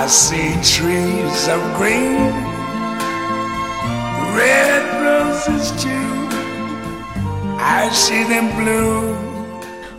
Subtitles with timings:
[0.00, 2.32] I see trees of green,
[4.34, 5.90] red roses too.
[7.58, 9.12] I see them blue.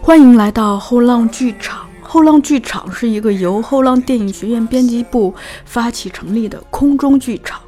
[0.02, 1.86] 欢迎来到后浪剧场。
[2.02, 5.36] 后浪剧场是一个由后浪电影学院编辑部
[5.66, 7.62] 发起成立的空中剧场。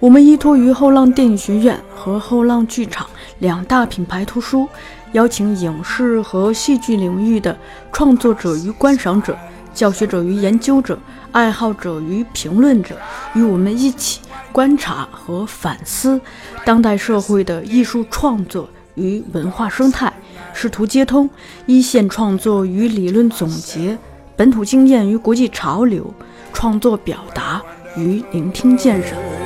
[0.00, 3.06] 我们依托于后浪电影学院和后浪剧场
[3.40, 4.66] 两大品牌图书，
[5.12, 7.54] 邀请影视和戏剧领域的
[7.92, 9.36] 创作者与观赏者、
[9.74, 10.98] 教学者与研究者、
[11.34, 12.96] 爱好者与评论者，
[13.34, 14.20] 与我们一起
[14.52, 16.20] 观察和反思
[16.64, 20.12] 当代社会的艺术创作与文化生态。
[20.52, 21.28] 试图接通
[21.66, 23.98] 一线创作与理论总结、
[24.36, 26.14] 本土经验与国际潮流、
[26.52, 27.60] 创作表达
[27.96, 29.43] 与聆听鉴赏。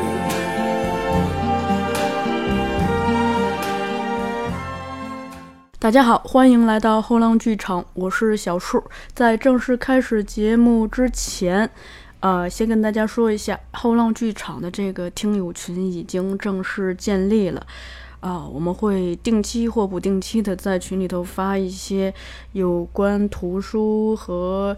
[5.81, 8.83] 大家好，欢迎来到后浪剧场，我是小树。
[9.15, 11.71] 在正式开始节目之前，
[12.19, 17.65] 呃，先跟大家说一下，后浪剧场的这个听友群已经正式建立了。
[18.19, 22.13] 啊，我们会定期或不定期的在群里头发一些
[22.55, 24.77] 有关图书和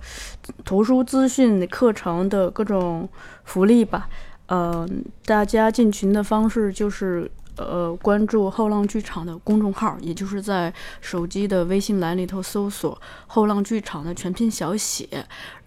[0.66, 3.08] 图书资讯课程的各种
[3.44, 4.06] 福利吧。
[4.48, 7.30] 嗯，大家进群的方式就是
[7.64, 15.06] 呃关注后浪剧场的公众号，也就是在手机的微信栏里头搜索“后浪剧场”的全拼小写，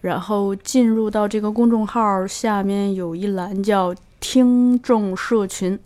[0.00, 5.78] 然后进入到这个公众号下面有一栏叫“听众社群”。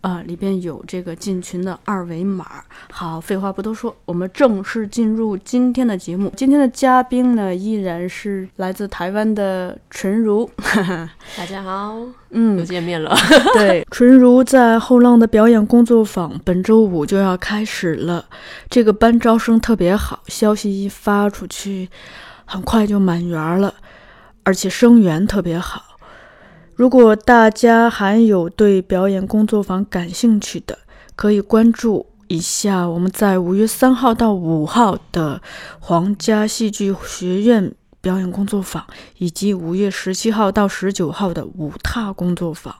[0.00, 2.46] 啊，里边有这个进群的二维码。
[2.90, 6.32] 好，废话不多说，我们正式进入今天的节目。
[6.36, 10.48] 今天的嘉宾呢，依然是来自台湾的纯如。
[11.36, 11.96] 大家好，
[12.30, 13.12] 嗯，又见面了。
[13.54, 18.24] 对， 纯如在后浪的表演工作坊本周五就要开始了。
[18.70, 21.88] 这个班招生特别好，消息一发出去，
[22.44, 23.74] 很快就满员了，
[24.44, 25.87] 而且生源特别好。
[26.78, 30.78] 如果大家还有对表演工作坊感兴趣的，
[31.16, 35.42] 可以关注一下我们在五月三号到五号的
[35.80, 37.74] 皇家戏剧学院
[38.08, 38.82] 表演工作坊，
[39.18, 42.74] 以及五月十七号到十九号的舞踏工作坊。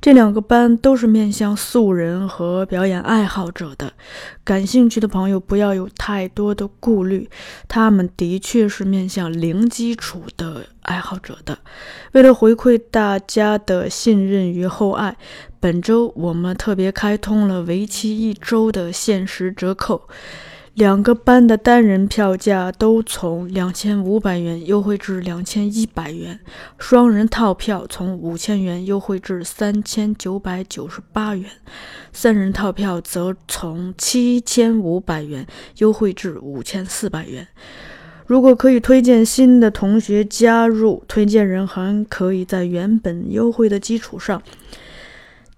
[0.00, 3.92] 这两个班都是面向素人和表演爱好者的，
[4.42, 7.30] 感兴趣的朋友不要有太多的顾虑，
[7.68, 11.56] 他们的确是面向零基础的爱好者的。
[12.10, 15.16] 为了回馈大家的信任与厚爱，
[15.60, 20.08] 本周我们特别开通了为期一周的限时折扣。
[20.74, 26.40] 两个班的单人票价都从两千五百元优惠至两千一百元，
[26.78, 31.48] 双人套票从五千元优惠至三千九百九十八元，
[32.12, 35.46] 三人套票则从七千五百元
[35.78, 37.46] 优惠至五千四百元。
[38.26, 44.42] 如果可以推荐新的同学加入，推荐人还可以在原本优惠的基础上。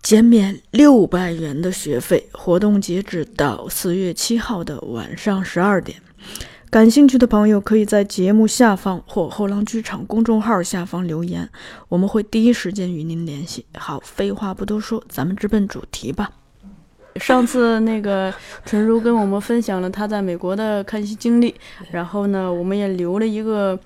[0.07, 6.01] 减免六百元的学费，活动截止到四月七号的晚上十二点。
[6.71, 11.51] 感兴趣的朋友可以在节目下方或后浪剧场公众号下方留言，
[11.89, 13.67] 我们会第一时间与您联系。
[13.77, 16.31] 好，废话不多说，咱们直奔主题吧。
[17.17, 18.33] 上次那个
[18.65, 21.53] 陈如跟我们分享了他在美国的看戏经历，
[21.91, 23.77] 然后呢，我们也留了一个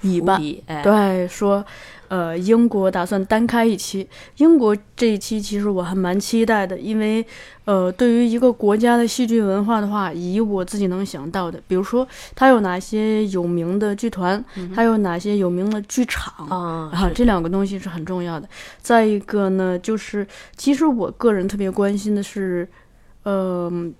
[0.00, 0.40] 尾巴，
[0.82, 1.62] 对，说。
[2.08, 4.08] 呃，英国打算单开一期。
[4.38, 7.24] 英国这一期其实我还蛮期待的，因为，
[7.64, 14.42] 呃，对于一个国家的戏剧文化的话，以我自己能想到的，比如说它有哪些有名的剧团，
[14.74, 18.48] 它有哪些有名的剧场啊，这两个东西是很重要的。
[18.80, 20.26] 再一个呢，就是
[20.56, 22.68] 其实我个人特别关心的是，
[23.24, 23.94] 嗯。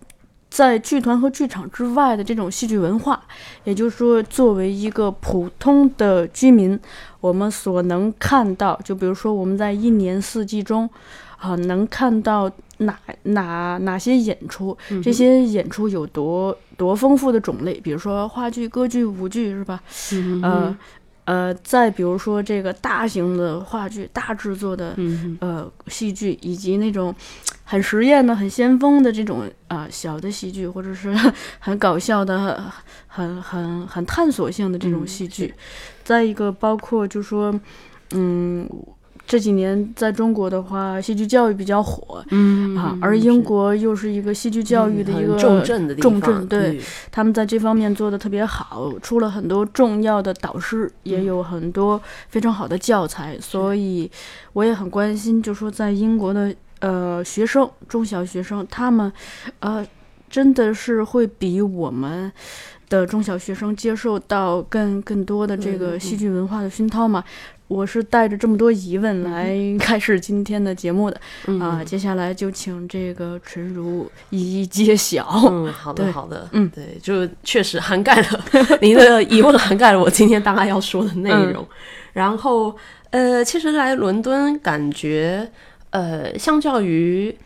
[0.51, 3.23] 在剧团和剧场之外的这种戏剧文化，
[3.65, 6.79] 也就是说，作为一个普通的居民，
[7.21, 10.89] 我们所能看到，就比如说我们在一年四季中，
[11.39, 19.81] 啊，能看到哪哪哪些演出，这些演出有多多丰富的种类，比如说话剧、歌剧、舞剧，是吧？
[20.43, 20.77] 呃。
[21.29, 24.97] 呃，再比如说这个大型的话剧、大制作的
[25.41, 27.15] 呃戏剧，以及那种
[27.65, 31.15] 很实验的、很先锋的这种啊小的戏剧，或者是
[31.61, 32.65] 很搞笑的、
[33.07, 35.53] 很很很探索性的这种戏剧。
[36.03, 37.61] 再一个，包括就说，
[38.13, 38.67] 嗯。
[39.29, 46.81] 这几年在中国的话，戏剧教育比较火，嗯啊，而英国又是一个戏剧教育的一个重镇的重镇，对，
[47.11, 54.11] 他们在这方面做的特别好，出了很多重要的导师，也有很多非常好的教材，所以
[54.55, 59.13] 我也很关心，就说在英国的呃学生，中小学生，他们
[59.61, 59.87] 呃
[60.31, 62.33] 真的是会比我们。
[62.91, 67.23] 的中小学生接受到更更多的这个戏剧文化的熏陶嘛？
[67.69, 71.85] 我是带着这么多疑问来 开始今天的节目的、嗯啊。
[71.85, 75.29] 接下来就请这个纯如一一揭晓。
[75.51, 78.45] 嗯， 好的，好的，嗯对，就确实涵盖了
[78.81, 81.67] 您的疑问，涵盖了我今天大概要说的内容。
[82.15, 82.75] 然后，
[83.11, 85.49] 呃，其实来伦敦感觉，
[85.91, 87.37] 呃，相较于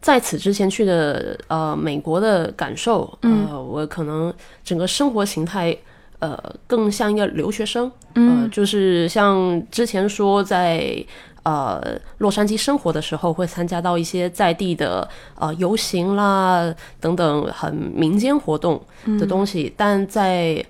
[0.00, 4.34] 在此之前去的呃美国的感受，呃，我可能
[4.64, 5.76] 整个生活形态。
[6.20, 11.02] 呃，更像一个留学生，呃，就是像之前说在
[11.44, 11.82] 呃
[12.18, 18.78] 洛杉矶生活的时候，会参加到一些在地的呃游行啦等等很民间活动
[19.18, 20.62] 的东西，但在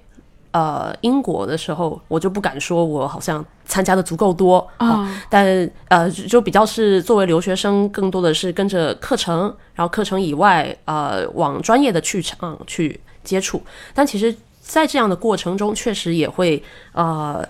[0.52, 4.64] 呃英国的时候，我就不敢说我好像参加的足够多。
[4.76, 13.61] 啊但呃就就比较是作为留学生，更多的是跟着课程，然后课程以外呃往专业的去场去接触，
[13.93, 14.32] 但其实。
[14.71, 16.63] 在这样的过程中，确实也会
[16.93, 17.45] 呃，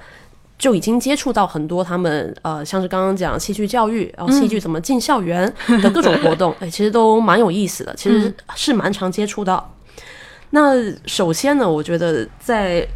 [0.59, 5.53] 就已经接触到很多他们呃，像是刚刚讲戏剧教育，然后戏剧怎么进校园
[5.83, 9.75] 的各种活动，哎、其实都蛮有意思的，其实是蛮常接触到。
[10.53, 10.73] 那
[11.05, 12.87] 首先呢，我觉得在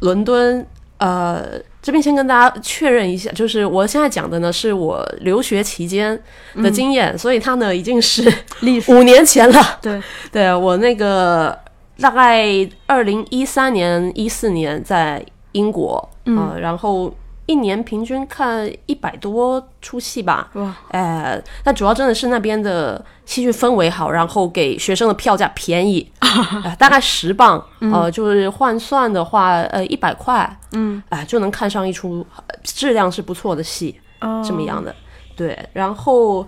[0.00, 0.66] 伦敦，
[0.96, 6.18] 呃，这边先跟大家确认一下，就是我现在讲的呢，是我留学期间
[6.56, 8.90] 的经验，所以它呢已经是历史。
[8.90, 9.78] 五年前了。
[9.82, 10.02] 对，
[10.32, 11.56] 对我那个
[12.00, 12.46] 大概
[12.86, 17.12] 二零一三年、一四年在英国，嗯、然后
[17.46, 26.08] 一年平均看一百多出戏吧，哇，呃，但主要真的是那边的戏剧氛围好，然后给学生的票价便宜，
[26.64, 34.40] 呃大概十磅，呃，就是换算的话，呃，一百块，嗯，哎、就能看上一出呃质量是不错的戏，哦。
[34.46, 34.94] 这么样的，
[35.34, 36.46] 对，然后，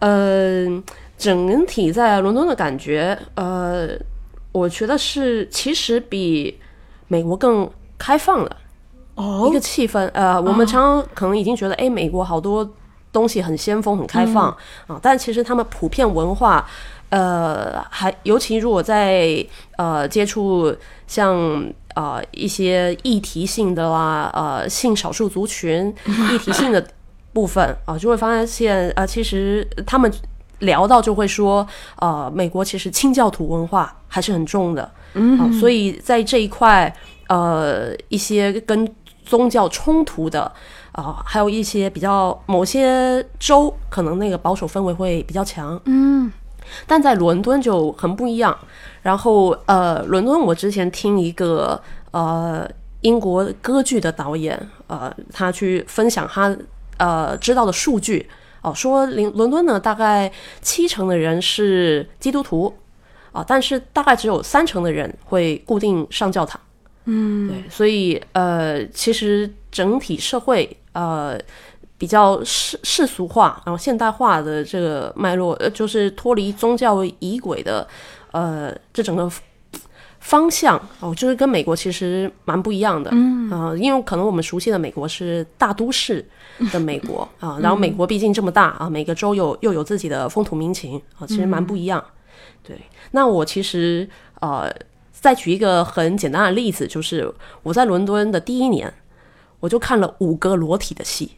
[0.00, 0.66] 呃，
[1.16, 3.88] 整体在伦敦的感觉，呃，
[4.52, 6.58] 我觉得是其实比
[7.08, 7.68] 美国更
[7.98, 8.56] 开放了。
[9.16, 12.66] 一哦个气氛，呃，我们常常可能已经觉得，哎，美国好多
[13.12, 14.48] 东西很先锋、很开放、
[14.86, 16.66] 啊，但其实他们普遍文化，
[17.10, 19.44] 呃，还尤其如果在
[19.76, 20.74] 呃接触
[21.06, 21.36] 像
[21.94, 25.94] 呃一些议题性的啦，呃性少数族群
[26.32, 26.82] 议题性的
[27.34, 30.10] 部分啊，就会发现，呃，其实他们
[30.60, 31.66] 聊到就会说，
[31.96, 36.94] 呃，美国其实清教徒文化还是很重的，嗯、啊，所以在这一块，
[37.28, 38.88] 呃，一些跟
[39.24, 40.50] 宗教冲突的，
[40.92, 46.32] 啊、还有一些比较某些州可能那个保守氛围会比较强，嗯。
[46.86, 48.56] 但在伦敦就很不一样。
[49.02, 51.80] 然后呃，伦敦我之前听一个
[52.12, 52.68] 呃
[53.00, 56.54] 英国歌剧的导演呃，他去分享他
[56.98, 58.28] 呃知道的数据
[58.62, 60.30] 哦、说伦伦敦呢大概
[60.60, 62.74] 七成的人是基督徒
[63.32, 66.60] 啊、但是大概只有三成的人会固定上教堂。
[67.04, 71.38] 嗯，对，所以呃，其实整体社会呃
[71.96, 77.86] 比较世世俗化，然后现代化的这个脉络，呃，就是脱离宗教仪轨的
[78.32, 79.30] 呃这整个
[80.18, 83.10] 方向哦，就是跟美国其实蛮不一样的。
[83.12, 86.28] 嗯，呃，因为可能我们熟悉的美国是大都市
[86.72, 92.04] 的美国啊，然后美国毕竟这么大啊，每个州有又有自己的风土民情啊，其实蛮不一样。
[92.62, 92.78] 对，
[93.12, 94.08] 那我其实
[94.40, 94.70] 呃。
[95.12, 97.30] 再举一个很简单的例子，就是
[97.62, 98.90] 我在伦敦的第一年，
[99.58, 101.32] 我就看了五个裸体的戏，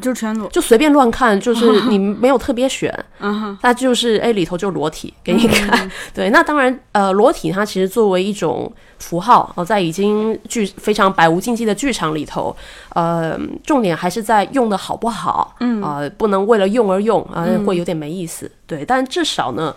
[0.00, 5.90] 就全裸，就随便乱看，就 是你没有特别选，嗯哼，它就是哎里头就裸体给你看。
[6.14, 12.54] 对，那当然呃裸体它其实作为一种符号哦，在已经剧非常百无禁忌的剧场里头，
[12.90, 18.50] 呃重点还是在用的好不好，嗯啊、不能为了用而用啊、会有点没意思。
[18.66, 19.74] 对，但至少呢，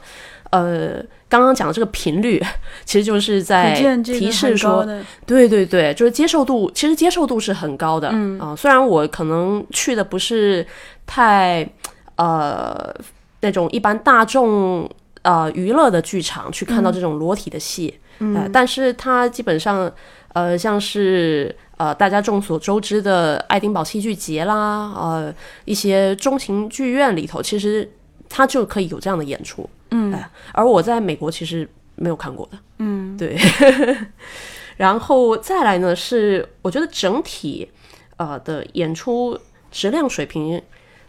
[0.51, 1.03] 呃。
[1.29, 2.41] 刚刚讲的这个频率，
[2.85, 4.87] 其实就是在提示说，
[5.25, 8.09] 对对对，就是接受度，其实接受度是很高的。
[8.13, 10.65] 嗯啊、虽然我可能去的不是
[11.05, 11.67] 太
[12.15, 12.95] 呃
[13.41, 14.89] 那种一般大众
[15.23, 19.91] 呃娱乐的剧场去看到这种裸体的戏，嗯、呃，但是它基本上
[20.31, 25.35] 呃像是呃大家众所周知的爱丁堡戏剧节啦，呃
[25.65, 27.91] 一些中情剧院里头，其实
[28.29, 29.69] 它就可以有这样的演出。
[29.91, 32.57] 嗯、呃，而我在美国其实没有看过的。
[32.79, 33.37] 嗯，对，
[34.77, 37.67] 然后再来呢是我觉得整体
[38.17, 39.37] 呃的演出
[39.71, 40.61] 质量水平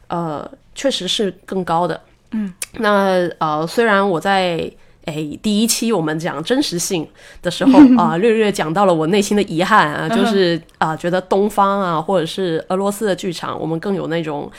[0.09, 2.01] 呃确实是更高的。
[2.33, 4.71] 嗯，那呃虽然我在
[5.05, 7.07] 诶第一期我们讲真实性
[7.43, 14.51] 的时候 啊、略略讲到了我内心的遗憾啊， 就是啊、觉得东方啊或者是俄罗斯的剧场，我们更有那种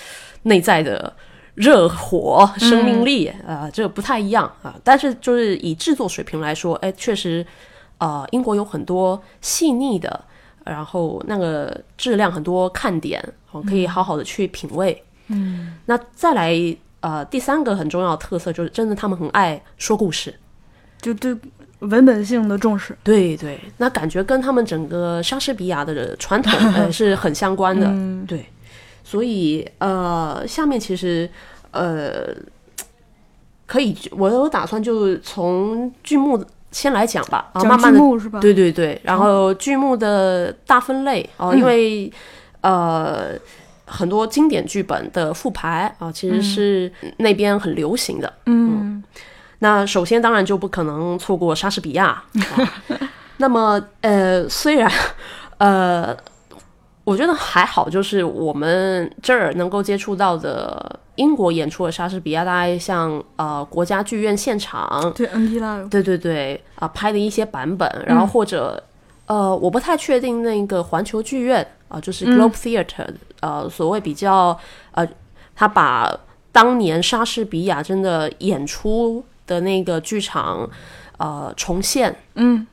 [0.43, 1.11] 内在的。
[1.55, 4.75] 热火、生命力啊、呃，这个不太一样啊。
[4.83, 7.45] 但是就是以制作水平来说，哎，确实，
[7.97, 10.25] 呃，英国有很多细腻的
[10.65, 15.03] 然后那个质量很多看点，哦，可以好好的去品味。
[15.27, 16.55] 嗯，那再来
[17.01, 20.33] 呃，第三个很重要的特色就是，真的他们很爱说故事。
[21.01, 21.33] 就对
[21.79, 22.97] 文本性的重视。
[23.03, 27.87] 对对，那感觉跟他们整个莎士比亚的传统 呃是很相关的。
[27.87, 28.45] 嗯对，
[29.09, 31.27] 所以呃，下面其实
[31.71, 32.27] 呃，
[33.65, 38.39] 可以，我有打算就从剧目先来讲吧，啊，慢慢的，是吧？
[38.39, 42.11] 对对对，然后剧目的大分类哦、因为
[42.61, 43.31] 呃。
[43.91, 48.31] 很多经典剧本的复排啊，其实是那边很流行的。
[48.45, 49.03] 嗯
[49.57, 52.05] 那首先当然就不可能错过莎士比亚。
[52.09, 52.23] 啊、
[53.37, 54.87] 那么呃，虽然
[55.57, 56.15] 呃，
[57.09, 68.83] 我觉得还好，就是我们这儿能够接触到的英国演出的莎士比亚，大概像呃国家剧院现场，对，N T Live，对对对啊、拍的一些版本，然后或者、
[69.25, 73.07] 呃，我不太确定那个环球剧院啊、就是 Globe Theatre，、
[73.39, 74.55] 呃，所谓比较
[74.91, 75.07] 呃，
[75.55, 76.15] 他把
[76.51, 80.69] 当年莎士比亚真的演出的那个剧场
[81.17, 82.67] 呃重现嗯。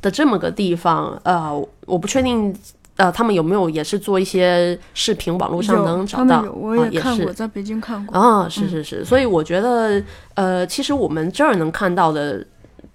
[0.00, 1.52] 的这么个地方，呃，
[1.84, 2.56] 我不确定。
[3.02, 6.40] 呃，他们有没有也是做一些视频，网络上能找到？
[6.52, 8.16] 我啊、也是看过，在北京看过。
[8.16, 10.00] 啊，是是是，所以我觉得，
[10.34, 12.46] 呃，其实我们这儿能看到的，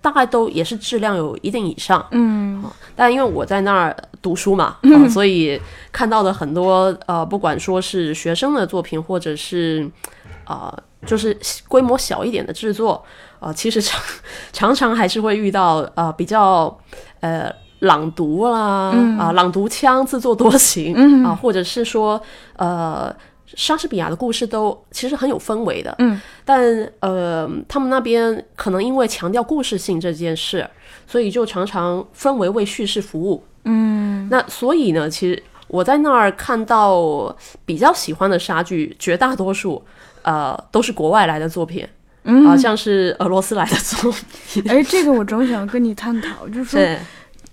[0.01, 2.05] 大概都也是质量有一定以上。
[2.11, 2.63] 嗯
[2.95, 5.59] 但因为我在那儿读书嘛， 啊，所以
[5.91, 9.85] 看到的很多呃，不管说是学生的作品，或者是
[10.45, 10.73] 呃，
[11.05, 11.37] 就是
[11.67, 13.03] 规模小一点的制作，
[13.41, 14.01] 呃，其实常
[14.53, 16.75] 常常还是会遇到呃比较
[17.19, 22.21] 呃朗读啦，啊、朗读腔自作多情，啊，或者是说
[22.55, 23.15] 呃。
[23.55, 26.61] 莎士比亚的故事都其实很有氛围的，嗯，但
[26.99, 30.69] 呃，他们那边可能因为强调故事性这件事，
[31.07, 34.27] 所以就常常氛围为叙事服务，嗯。
[34.29, 37.33] 那所以呢，其实我在那儿看到
[37.65, 39.81] 比较喜欢的莎剧，绝大多数
[40.23, 41.87] 呃都是国外来的作品，
[42.25, 42.45] 嗯。
[42.45, 44.13] 啊、像是俄罗斯来的作
[44.49, 46.99] 品，哎，这个我正想跟你探讨，就是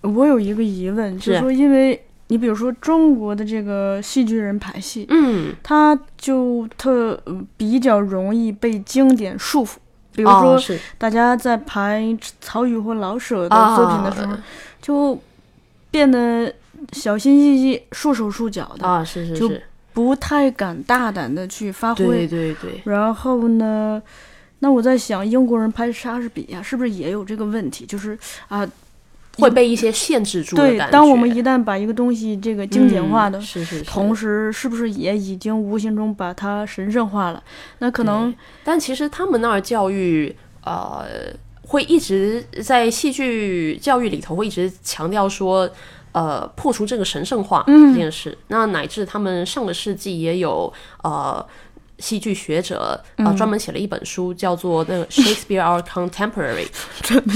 [0.04, 9.76] 我有一个疑问，就是是说，因为你比如说中国的这个戏剧人排戏，嗯，他就特呃比较容易被经典束缚。
[10.12, 14.44] 比如哦说，大家在排曹禺或老舍的作品的时候，啊
[14.80, 15.18] 就
[15.90, 16.54] 变得
[16.92, 19.60] 小心翼翼、束手束脚的，啊，是是，就是
[19.92, 22.28] 不太敢大胆的去发对挥。
[22.28, 24.00] 对对，然后呢，
[24.60, 27.84] 那我在想，英国人拍莎士比亚是不是也有这个问题？
[27.84, 28.16] 就是
[28.48, 28.64] 啊，
[29.38, 30.92] 会被一些限制住的对感，觉。
[30.92, 37.42] 当我们一旦把一个东西这个精简化的嗯、是是是，同时，是不是也已经无形中把它神圣化了？
[37.78, 41.04] 那可能但其实他们那儿教育，呃，
[41.62, 45.68] 会一直在戏剧教育里头会一直强调说，
[46.12, 48.36] 呃，破除这个神圣化嗯这件事。
[48.48, 50.72] 那乃至他们上个世纪也有
[51.02, 51.44] 呃。
[51.98, 56.66] 戏剧学者啊、专门写了一本书，叫做《那个 Shakespeare Our Contemporary》，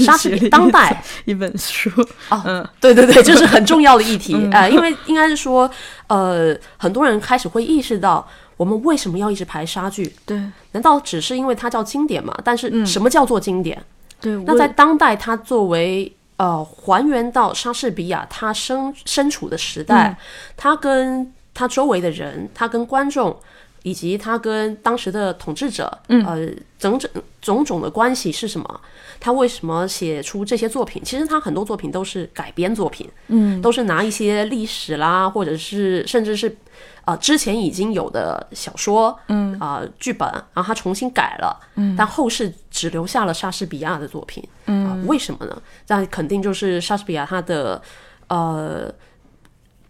[0.05, 1.89] 莎士比写了一当代一本书，
[2.29, 4.35] 哦，嗯对对对， 这是很重要的议题。
[4.51, 5.69] 呃，因为应该是说，
[6.07, 10.13] 呃，很多人开始会意识到，我们为什么要一直排莎剧？
[10.25, 10.37] 对
[10.73, 12.37] 难道只是因为它叫经典吗？
[12.43, 13.81] 但是什么叫做经典？
[14.19, 20.17] 对，那在当代，它作为呃还原到莎士比亚他身身处的时代，
[20.57, 23.39] 他跟他周围的人，他跟观众。
[23.83, 27.09] 以及他跟当时的统治者，呃，整整
[27.41, 28.81] 种种的关系是什么？
[29.19, 31.03] 他为什么写出这些作品？
[31.03, 36.55] 其实他很多作品都是改编作品，嗯，都是拿一些历史啦，或者是甚至是
[37.03, 45.61] 呃之前已经有的小说，嗯啊、剧本，然后他重新改了，嗯，但后世只留下了莎士比亚的作品，嗯、啊，为什么呢？
[45.87, 47.81] 那肯定就是莎士比亚他的
[48.27, 48.89] 呃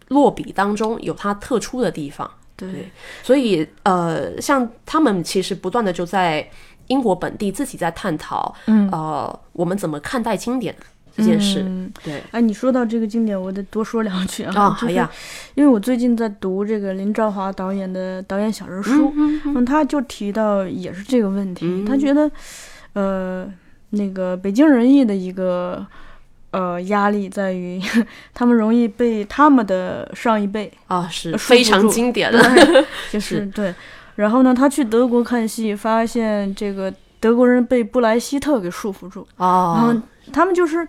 [0.08, 2.28] 落笔当中有他特殊的地方，
[2.66, 2.90] 对。
[3.22, 6.48] 所以呃，像他们其实不断的就在
[6.88, 8.88] 英国本地自己在探讨，嗯。
[8.90, 10.74] 呃，我们怎么看待经典
[11.16, 11.92] 这件事，嗯。
[12.02, 12.22] 对。
[12.32, 14.52] 哎，你说到这个经典，我得多说两句啊。
[14.54, 15.10] 啊，就是哎呀，
[15.54, 21.84] 因为我最近在读这个林兆华导演的导演小人书，嗯他就提到也是这个问题，嗯。
[21.84, 22.30] 他觉得，
[22.94, 23.48] 呃，
[23.90, 25.86] 那个北京人艺的一个
[26.50, 27.80] 呃压力在于，
[28.34, 32.40] 他们容易被他们的上一辈，啊，是非常经典的，
[33.10, 33.74] 就是对。
[34.16, 40.02] 然后呢，他去德国看戏，发现这个德国人被布莱希特给束缚住，然后哦，
[40.32, 40.86] 他们就是，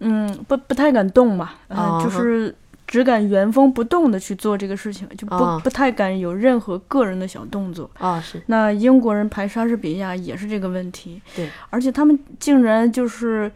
[0.00, 2.54] 嗯，不不太敢动嘛，呃，哦就是
[2.86, 7.90] 只敢原封不动的去做这个事情，就不、哦不太敢有任何个人的小动作。
[7.98, 13.50] 啊，是那英国人排莎士比亚也是这个问题，对，而且他们竟然就是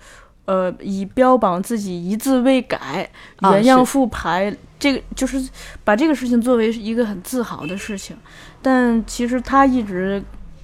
[0.47, 3.09] 呃以标榜自己一字未改、
[3.41, 5.49] 啊原样复排，这个就是
[5.85, 8.17] 把这个事情作为一个很自豪的事情。
[8.63, 10.23] 但其实他一直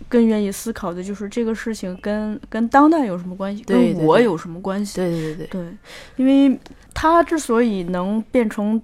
[0.09, 4.97] 更愿意思考的就是这个事情跟跟当代有什么关系，对对对跟我有什么关系？
[4.97, 5.77] 对对对对，对，
[6.17, 6.59] 因为
[6.93, 8.81] 他之所以能变成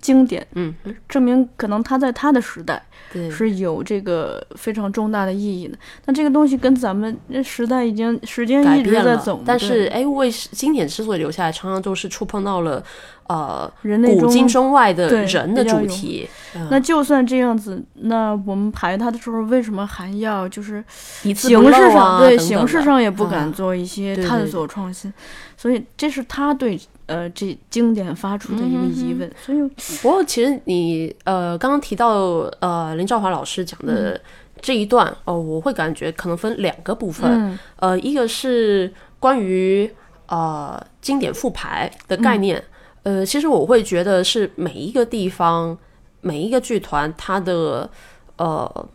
[0.00, 0.74] 经典，嗯，
[1.08, 2.82] 证明可能他在他的时代
[3.12, 5.76] 对，是有这个非常重大的意义的。
[6.04, 12.82] 但这个东西跟咱们那时代已经时间改一直在走，但是哎，为经典之所以留下来，常常都是触碰到了
[13.30, 16.28] 呃人类古今中中外的人的主题。
[16.28, 20.82] 嗯那就算这样子，那我们排他的时候，为什么还要就是
[21.22, 25.12] 形式上、对形式上也不啊敢做一些探索创新？
[25.56, 29.30] 所以这是他对呃这经典发出的一个疑问。
[29.40, 29.62] 所以
[30.02, 32.08] 不过，其实你呃刚刚提到
[32.58, 34.20] 呃林兆华老师讲的
[34.60, 39.88] 这一段哦、我会感觉可能分两个部分，嗯呃，一个是关于
[40.26, 42.60] 呃经典复排的概念，
[43.02, 45.76] 呃，其实我会觉得是每一个地方
[46.20, 47.88] 每一个剧团它的
[48.36, 48.88] 呃。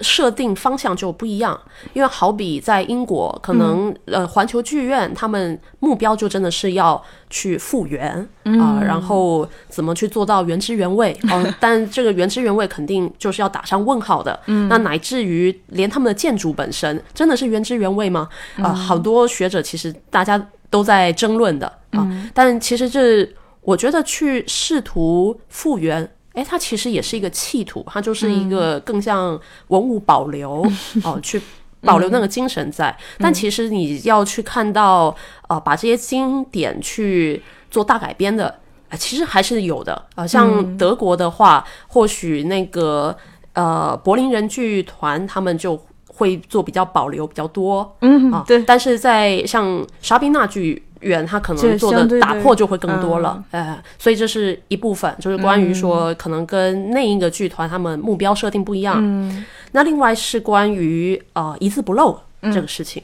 [0.00, 1.60] 设定方向就不一样，
[1.92, 8.12] 因为好比在英国，可能、呃环球剧院他们目标就真的是要去复原
[8.44, 14.38] 啊、然后怎么去做到原汁原味哦、 但这个原汁原味肯定就是要打上问号的。
[14.46, 18.28] 嗯那乃至于连他们的建筑本身真的是原汁原味吗？
[18.58, 20.40] 啊、好多学者其实大家
[20.70, 23.28] 都在争论的啊、但其实这
[23.62, 26.10] 我觉得去试图复原。
[26.34, 29.38] 哎，它其实也是一个企图，它就是一个更像
[29.68, 30.64] 文物保留
[31.02, 31.40] 哦、去
[31.80, 32.96] 保留那个精神在。
[33.18, 35.12] 但其实你要去看到，
[35.48, 38.46] 呃，把这些经典去做大改编的，
[38.88, 40.00] 啊、其实还是有的。
[40.14, 43.16] 啊、像德国的话，或许那个
[43.54, 58.98] 呃柏林人剧团他们就会做比较保留比较多，嗯啊，对，但是在像沙宾娜剧院，它可能做的打破就会更多了，呃，所以这是一部分，就是关于说可能跟另一个剧团他们目标设定不一样。
[59.00, 59.44] 嗯。
[59.72, 63.02] 那另外是关于呃一字不漏这个事情，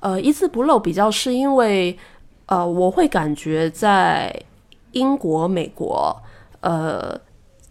[0.00, 1.96] 呃一字不漏比较是因为
[2.46, 4.34] 呃我会感觉在
[4.92, 6.16] 英国、美国
[6.60, 7.18] 呃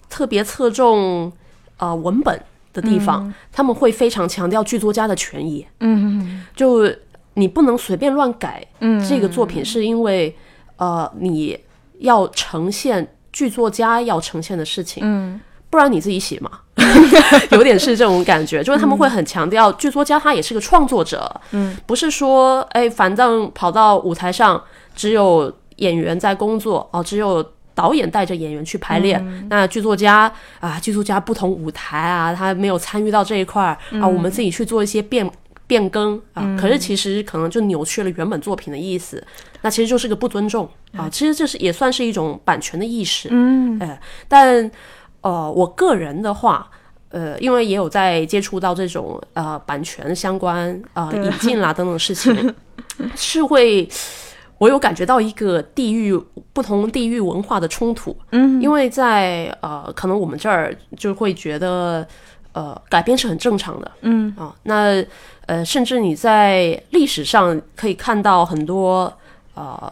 [0.10, 1.32] 特别侧重
[1.78, 2.40] 呃文本
[2.72, 6.44] 的地方，他们会非常强调剧作家的权益，嗯。
[6.56, 6.90] 就
[7.36, 9.00] 你不能随便乱改嗯。
[9.08, 10.36] 这个作品，是因为
[10.78, 11.58] 呃你
[12.00, 15.39] 要呈现剧作家要呈现的事情，嗯。
[15.69, 16.52] 不然你自己写嘛，
[17.52, 24.62] 有点是这种感觉，就是他们会很强调剧作家他也是个创作者，嗯，不是说哎反正跑到舞台上
[24.95, 27.45] 只有演员在工作哦，只有。
[27.76, 35.30] 导演带着演员去排练，那剧作家啊，剧作家不同舞台啊，他没有参与到这一块儿、啊，我们自己去做一些变
[35.67, 39.25] 变更啊，可是其实可能就扭曲了原本作品的意思，
[39.62, 43.80] 那其实就是个不尊重啊，其实这是也算是一种版权的意识，嗯。
[43.80, 44.69] 哎，但
[45.21, 46.69] 呃，我个人的话，
[47.10, 52.54] 呃，因为也有在接触到这种呃版权相关呃引进啦等等事情，
[53.15, 53.89] 是会
[54.60, 56.15] 我有感觉到一个地域
[56.54, 58.62] 不同地域文化的冲突，嗯。
[58.62, 62.08] 因为在呃可能我们这儿就会觉得
[62.56, 64.34] 呃改编是很正常的，嗯。
[64.39, 65.04] 啊，那
[65.46, 69.12] 呃，甚至你在历史上可以看到很多
[69.54, 69.91] 呃，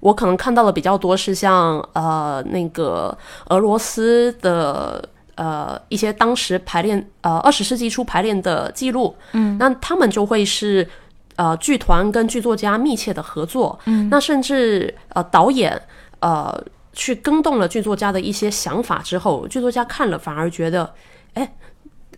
[0.00, 3.16] 我可能看到的比较多是像呃那个
[3.48, 10.88] 俄罗斯的呃一些当时排练呃二十世纪初排练的记录，嗯，那他们就会是
[11.36, 15.78] 呃剧团跟剧作家密切的合作，嗯，那甚至呃导演
[16.20, 16.58] 呃
[16.94, 20.94] 去更动了剧作家的一些想法之后，剧作家看了反而觉得，
[21.34, 21.52] 哎。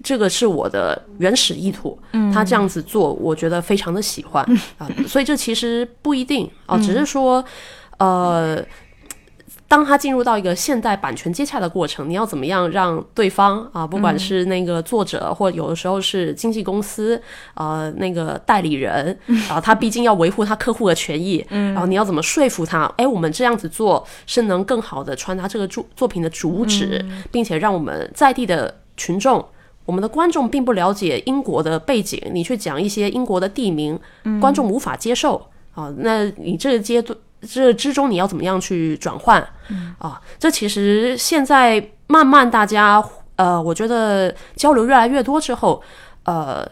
[0.02, 1.98] 这个是我的原始意图，
[2.32, 4.44] 他这样子做，我觉得非常的喜欢、
[4.78, 7.44] 啊，所以这其实不一定啊，只是说，
[7.98, 8.64] 呃，
[9.66, 17.20] 当他进入到一个现代版权接洽的过程，你要怎么样让对方啊，不管是那个作者，或有的时候是经纪公司，
[17.54, 19.18] 呃，那个代理人
[19.50, 22.84] 啊，他毕竟要维护他客户的权益，然后你要怎么说服他？
[22.96, 29.44] 哎，我们这样子做是能更好的传达这个作作品的主旨，并且让我们在地的群众。
[29.88, 33.98] 我们的观众并不了解英国的背景，你去讲一些英国的地名，
[34.38, 35.42] 观众无法接受
[35.74, 35.90] 啊。
[35.96, 39.40] 那你这个阶段这之中，你要怎么样去转换
[39.96, 40.20] 啊？
[40.38, 43.03] 这其实现在慢慢大家
[43.37, 45.83] 呃，我觉得交流越来越多之后，
[46.24, 46.68] 呃。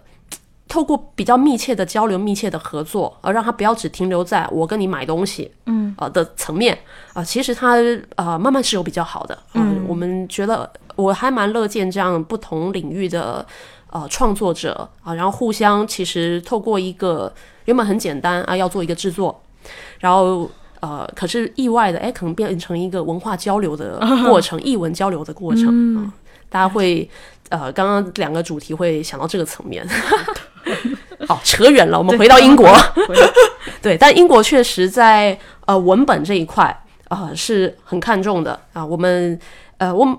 [0.68, 6.76] 透过比较密切的交流、密切的合作，而让他不要只停留在我跟你买东西，嗯，呃的层面
[7.12, 7.76] 啊、其实他
[8.16, 13.46] 呃慢慢是有比较好的，嗯，我们觉得我还蛮乐见这样不同领域的
[13.90, 17.32] 呃创作者啊、然后互相其实透过一个
[17.66, 19.40] 原本很简单啊，要做一个制作
[20.00, 26.12] 然后呃，可是意外的，哎，可能变成一个文化交流的过程， 译文交流的过程啊、
[26.48, 27.08] 大家会
[27.48, 29.86] 呃，刚刚两个主题会想到这个层面。
[31.26, 32.68] 好，扯远了，我们回到英国。
[33.80, 38.84] 对， 但英国确实在呃文本这一块啊、是很看重的啊。
[38.84, 39.38] 我们
[39.78, 40.16] 呃，我们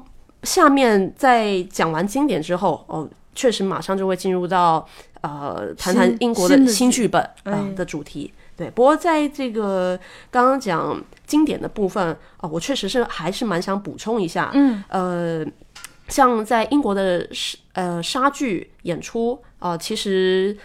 [0.48, 3.06] 下面在讲完经典之后，哦，
[3.36, 4.88] 确实马上就会进入到
[5.20, 8.34] 呃谈谈英国的新剧本啊、哎的主题。
[8.56, 10.00] 对，不过在这个
[10.32, 15.46] 刚刚讲经典的部分啊、我确实是还是蛮想补充一下，嗯，呃，
[16.08, 20.58] 像在英国的是呃莎剧演出啊、其实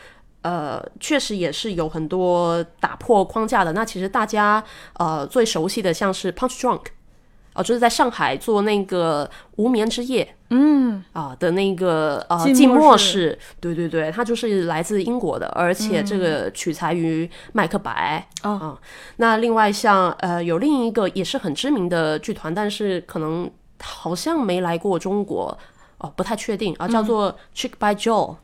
[0.42, 3.72] 呃确实也是有很多打破框架的。
[3.72, 4.62] 那其实大家
[4.94, 6.84] 呃最熟悉的像是 Punch Drunk。
[7.52, 10.82] 啊、就是在上海做那个无眠之夜，嗯。
[11.12, 18.78] 啊的那个呃静静默式，对对对，它就是来自英国的，而且这个取材于麦克白，嗯啊，
[19.16, 25.56] 那另外像呃有另一个也是很知名的剧团，但是可能好像没来过中国，
[25.98, 28.36] 哦，不太确定啊，叫做 Chick by Joe，、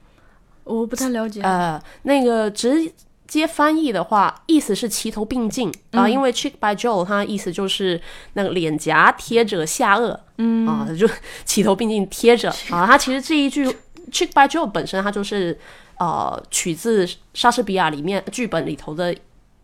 [0.64, 1.40] 我不太了解。
[1.42, 2.90] 呃，那个直
[3.28, 8.00] 接翻译的话，意思是齐头并进啊、因为 check by Joe 它意思就是
[8.32, 10.66] 那个脸颊贴着下颚，嗯。
[10.66, 11.06] 啊，就
[11.44, 12.86] 齐头并进贴着啊。
[12.86, 13.66] 它其实这一句
[14.10, 15.56] check by Joe 本身它就是
[15.98, 19.14] 呃取自莎士比亚里面剧本里头的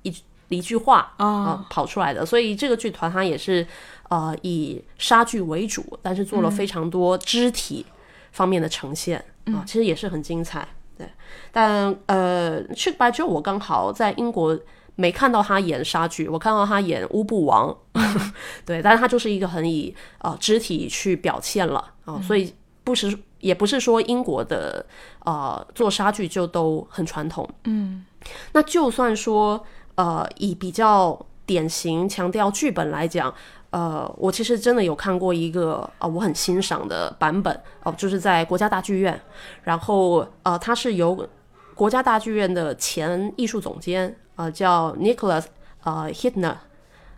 [0.03, 0.15] 一
[0.51, 3.67] 一句话啊、哦跑出来的，所以这个剧团它也是
[4.11, 7.87] 呃以莎剧为主，但是做了非常多肢体
[8.31, 10.69] 方面的呈现啊、其实也是很精彩。
[10.97, 11.07] 对，
[11.53, 14.59] 但呃，去白就我刚好在英国
[14.97, 17.77] 没看到他演莎剧，我看到他演乌布王，
[18.65, 22.55] 对，但是他就是一个很以呃肢体去表现了啊、所以
[22.85, 24.85] 不是也不是说英国的
[25.25, 28.05] 呃做莎剧就都很传统，嗯，
[28.53, 29.65] 那就算说
[29.97, 33.35] 呃以比较典型强调剧本来讲。
[33.75, 39.21] 呃，我其实真的有看过一个啊、呃我很欣赏的版本哦、就是在国家大剧院，
[39.65, 41.29] 然后呃，它是由
[41.75, 45.47] 国家大剧院的前艺术总监呃叫 Nicholas
[45.83, 46.55] 呃 Hitner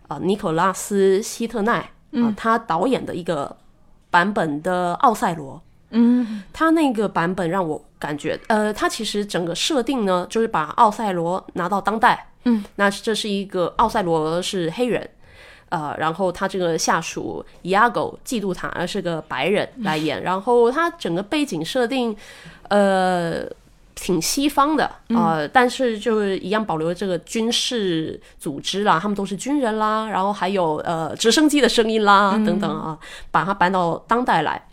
[0.07, 3.55] 呃尼可拉斯希特奈啊、他导演的一个
[4.09, 5.55] 版本的《奥赛罗》。
[5.91, 15.07] 嗯，他那个版本让我感觉，呃，他其实整个设定呢，就是把奥赛罗拿到当代，嗯，那这是一个奥赛罗是黑人，
[15.69, 22.15] 呃，然后他这个下属伊亚狗嫉妒他，而是个白人来演，然后他整个背景设定，
[22.69, 23.45] 呃。
[23.99, 32.95] 挺西方的啊、呃但是就是一样保留这个军事组织啦，他们都是军人啦，然后还有呃直升机的声音啦、等等啊，
[33.31, 34.67] 把它搬到当代来。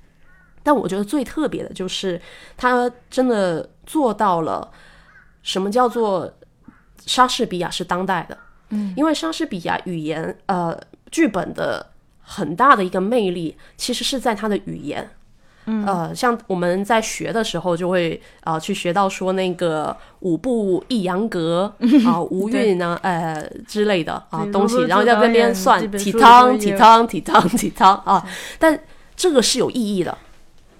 [0.62, 2.20] 但我觉得最特别的就是
[2.58, 4.70] 他真的做到了
[5.42, 6.30] 什么叫做
[7.06, 8.36] 莎士比亚是当代的，
[8.70, 10.78] 嗯，因为莎士比亚语言呃
[11.10, 11.86] 剧本的
[12.22, 15.10] 很大的一个魅力，其实是在它的语言。
[15.66, 21.72] 嗯，呃，像我们在学的时候，就会呃去学到说那个五步抑扬格
[22.06, 28.26] 啊、无韵呢，呃之类的啊东西，然后在那边算体汤体汤体汤体汤啊，
[28.58, 28.78] 但
[29.16, 30.18] 这个是有意义的。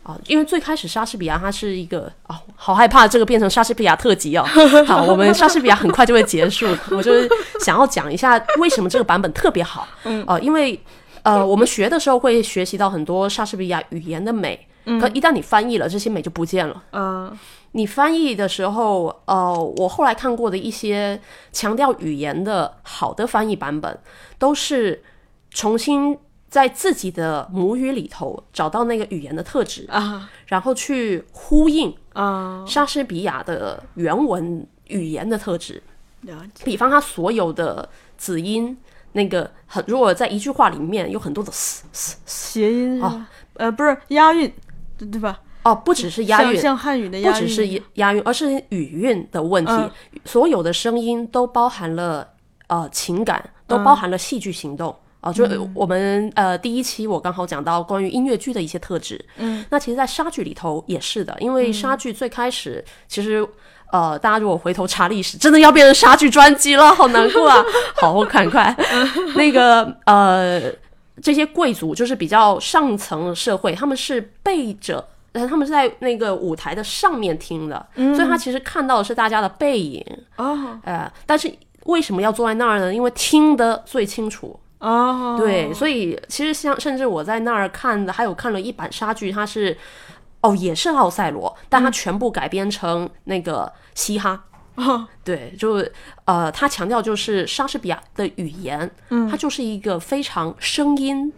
[0.04, 4.44] 啊，因为最开始莎士比亚它是一个啊，好害怕这个变成莎士比亚特辑哦。
[4.86, 7.28] 好，我们莎士比亚很快就会结束，我就是
[7.60, 9.88] 想要讲一下为什么这个版本特别好。
[10.04, 10.78] 嗯，呃，因为
[11.22, 14.66] 呃，我们学的时候会学习到很多莎士比亚语言的美，
[15.00, 16.82] 可一旦你翻译了，这些美就不见了。
[16.90, 17.32] 啊，
[17.72, 21.18] 你翻译的时候，呃，我后来看过的一些
[21.50, 23.98] 强调语言的好的翻译版本，
[24.38, 25.02] 都是
[25.50, 26.18] 重新
[26.54, 35.82] 在自己的母语里头找到那个语言的特质啊，然后去呼应啊，莎士比亚的原文语言的特质。
[36.62, 38.78] 比方他所有的子音，
[39.14, 43.28] 那个很，如果在一句话里面有很多的 s s 谐音是哦吧？
[43.54, 44.54] 呃，不是押韵，
[44.96, 45.40] 对对吧？
[45.64, 49.72] 哦，不只是押韵，像像汉语的押韵，不只是押韵，而是语韵的问题。
[49.72, 49.90] 嗯
[50.24, 52.28] 所有的声音都包含了
[52.68, 54.94] 呃情感，都包含了戏剧行动。
[55.24, 63.46] 啊、就我们呃第一期我刚好讲到关于音乐剧的一些特质，嗯，那其实，在莎剧里头也是的，因为莎剧最开始其实
[63.90, 67.64] 呃，大家如果回头查历史，真的要变成莎剧专辑了，好难过啊！
[67.96, 68.76] 好，我看快
[69.36, 70.60] 那个呃，
[71.22, 75.08] 这些贵族就是比较上层社会，他们是背着。
[75.32, 80.04] 呃，他们是在那个舞台的上面听的，所以他其实看到的是大家的背影，
[80.36, 80.78] 哦。
[80.84, 81.52] 呃，但是
[81.86, 82.94] 为什么要坐在那儿呢？
[82.94, 89.74] 因为听得最清楚，哦，对，所以其实像甚至我在那儿看的，还有看了一版莎剧，它是
[90.42, 94.44] 哦也是奥赛罗，但它全部改编成那个嘻哈，
[94.74, 95.82] 哦， 对，就
[96.26, 101.32] 呃，他强调就是莎士比亚的语言，嗯，它就是一个非常声音，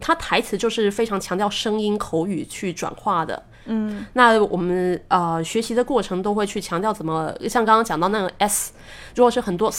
[0.00, 3.42] 他台词就是非常强调声音口语去转化的。
[3.66, 8.72] 嗯，那我们呃学习的过程都会去强调怎么，像刚刚讲到那个 s，
[9.14, 9.72] 如果是很多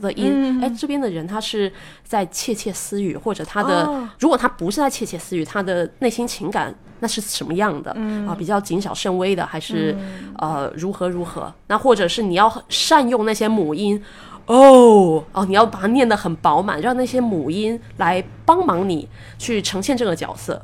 [0.00, 1.72] 的音，哎、这边的人他是
[2.04, 7.92] 在窃窃私语，或者他的、哦如果他不是在窃窃私语，他的内心情感那是什么样的？
[7.96, 9.96] 嗯啊，比较谨小慎微的，还是、
[10.38, 11.52] 呃如何如何？
[11.68, 14.02] 那或者是你要善用那些母音。
[14.46, 19.08] 哦哦，你要把它念得很饱满，让那些母音来帮忙你
[19.38, 20.60] 去呈现这个角色。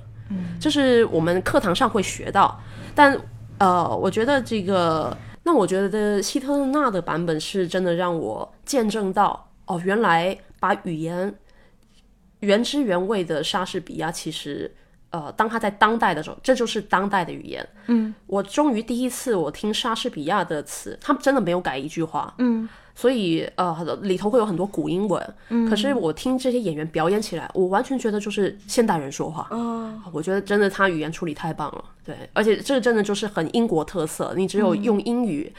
[0.60, 2.60] 这是我们课堂上会学到，
[2.94, 3.18] 但
[3.58, 11.34] 呃，我觉得这个，那我觉得希特勒纳的版本是真的让我见证到，哦，原来把语言
[12.40, 14.74] 原汁原味的莎士比亚，其实
[15.10, 17.68] 呃，当他在当代的时候，这就是当代的语言。
[17.86, 22.34] 嗯，我终于第一次我听莎士比亚的词，他真的没有改一句话。
[22.38, 22.68] 嗯。
[22.98, 25.34] 所以呃，里头会有很多古英文，
[25.70, 29.46] 可是我听这些演员表演起来，我完全觉得就是现代人说话。
[29.52, 35.52] 哦，我觉得真的他语言处理太棒了，对，而且这个真的就是很英国特色，你只有用英语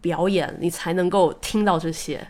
[0.00, 2.26] 表演，你才能够听到这些。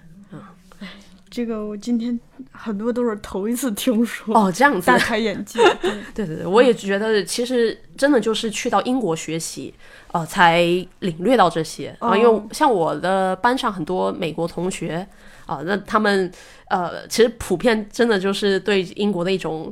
[1.36, 2.18] 这个我今天
[2.50, 5.60] 很多都是头一次听说，哦，这样子大，开眼界。
[6.14, 9.74] 对对对对，我也觉得其实真的就是去到英国学习，
[10.12, 10.62] 呃，才
[11.00, 12.16] 领略到这些啊。
[12.16, 15.06] 因为像我的班上很多美国同学
[15.44, 16.32] 啊，那他们
[16.70, 19.70] 呃，其实普遍真的就是对英国的一种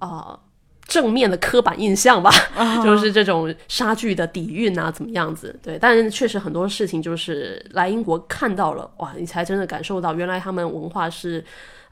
[0.00, 0.36] 呃
[0.86, 2.30] 正面的刻板印象吧，
[2.82, 5.54] 就是这种莎剧的底蕴啊，怎么样子？
[5.62, 11.44] 对，但是确实很多事情就是来英国看到了，哇，你才真的感受到原来他们文化是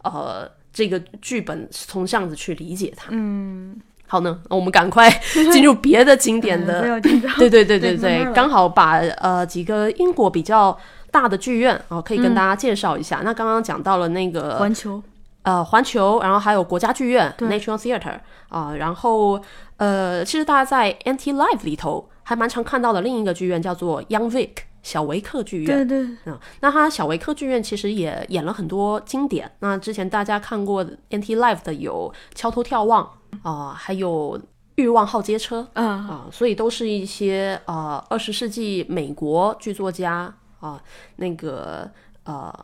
[0.03, 3.09] 呃这个剧本是从这样子去理解它。
[3.11, 3.77] 嗯，
[4.07, 5.11] 好呢，我们赶快
[5.53, 7.01] 进入别的经典的。
[7.39, 10.77] 对对对对对，刚好把呃几个英国比较
[11.11, 13.23] 大的剧院哦、可以跟大家介绍一下。
[13.25, 15.03] 那刚刚讲到了那个环球，
[15.45, 19.41] 呃环球，然后还有国家剧院对 National Theatre 啊、然后
[19.79, 24.51] 呃，其实大家在 NT Live 里头还蛮常看到的另一个剧院叫做 Young Vic
[24.83, 25.87] 小维克剧院。
[25.89, 29.51] 对对，嗯，那它小维克剧院其实也演了很多经典。
[29.61, 33.11] 那之前大家看过 NT Live 的有《敲头眺望》
[33.49, 34.39] 啊、还有
[34.77, 40.81] 《欲望号街车》啊，啊、所以都是一些呃二十世纪美国剧作家啊、
[41.17, 41.91] 那个
[42.23, 42.55] 呃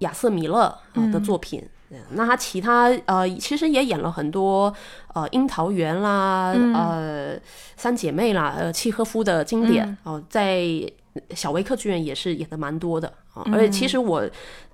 [0.00, 0.64] 亚瑟米勒
[0.94, 1.66] 啊、的作品。
[1.90, 4.72] 嗯那他其他呃，其实也演了很多
[5.14, 7.36] 呃《樱桃园》啦，呃
[7.76, 10.64] 《三姐妹》啦，呃契诃夫的经典哦、在
[11.34, 14.28] 小维克剧院也是演的蛮多的啊、而且其实我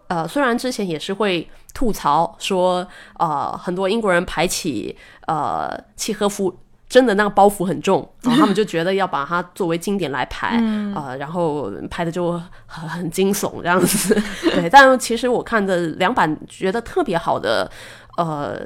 [0.08, 2.86] 呃虽然之前也是会吐槽说
[3.18, 4.96] 呃很多英国人排起
[5.26, 6.54] 呃契诃夫。
[6.88, 10.62] 真的那个包袱很重， 然后他们就觉得要把它作为经典来排，
[10.94, 12.32] 呃，然后拍的就
[12.66, 14.14] 很很惊悚这样子。
[14.54, 17.68] 对，但其实我看的两版觉得特别好的，
[18.16, 18.60] 呃，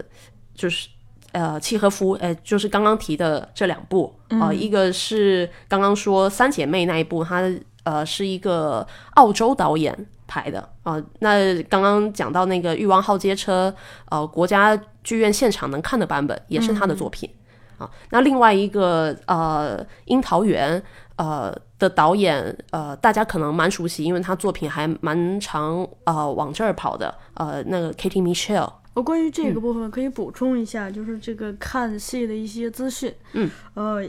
[0.54, 0.88] 就是
[1.32, 7.42] 呃契诃夫，呃，就是刚刚提的这两部，呃，一个是刚刚说三姐妹那一部，它
[7.84, 13.72] 呃是一个澳洲导演拍的啊、呃那刚刚讲到那个《欲望号街车》，
[14.10, 17.30] 呃，国家剧院现场能看的版本也是他的作品。
[17.78, 20.82] 啊，那另外一个呃，樱桃园
[21.16, 33.14] 呃的导演呃，大家可能蛮熟悉，因为他作品还蛮常呃往这儿跑的，呃，那个 Katie Michelle，我关于这嗯个部分可以补充一下，就是这个看戏的一些资讯。
[33.32, 34.04] 嗯，呃，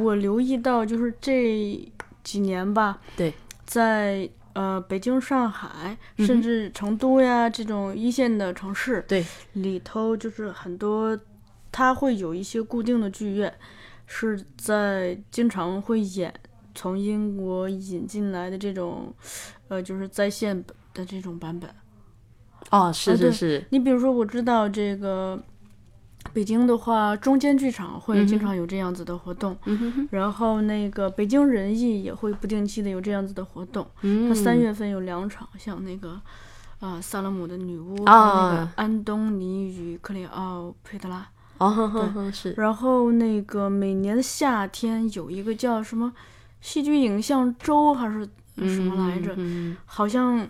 [0.00, 1.92] 我留意到就是这
[2.24, 3.32] 几年吧，对，
[3.64, 11.16] 在呃北京、上海，甚至成都呀这种一线的城市，对，里头就是很多，
[11.70, 13.52] 它会有一些固定的剧院，
[14.06, 16.32] 是在经常会演
[16.74, 19.12] 从英国引进来的这种，
[19.68, 21.68] 呃，就是在线的这种版本。
[22.70, 25.40] 哦，是是是，你比如说，我知道这个
[26.32, 29.56] 北京的话，中间剧场会经常有这样子的活动，
[30.10, 33.86] 然后那个北京人艺也会不定期的有这样子的活动。
[34.02, 36.20] 嗯它三月份有两场，像那个
[36.80, 41.26] 啊、萨勒姆的女巫和啊那个安东尼与克里奥佩特拉。
[41.58, 46.12] 哦哼哼哼是，然后那个每年的夏天有一个叫什么
[46.60, 49.34] 戏剧影像周还是什么来着？
[49.36, 50.48] 嗯好像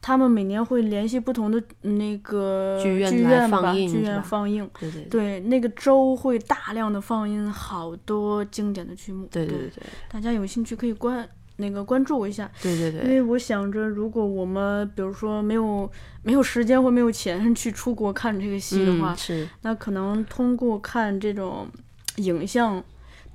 [0.00, 3.10] 他们每年会联系不同的那个剧院
[3.50, 4.70] 吧，剧院放映。
[4.78, 9.26] 对对对对，那个周会大量的放映好多经典的剧目。
[9.30, 15.90] 对对对大家有兴趣可以关那个关注一下，对对对，因为我想着，如果我们比如说没有
[16.22, 21.66] 没有时间或没有钱 去出国看这个戏的话，嗯是，那可能通过看这种
[22.16, 22.82] 影像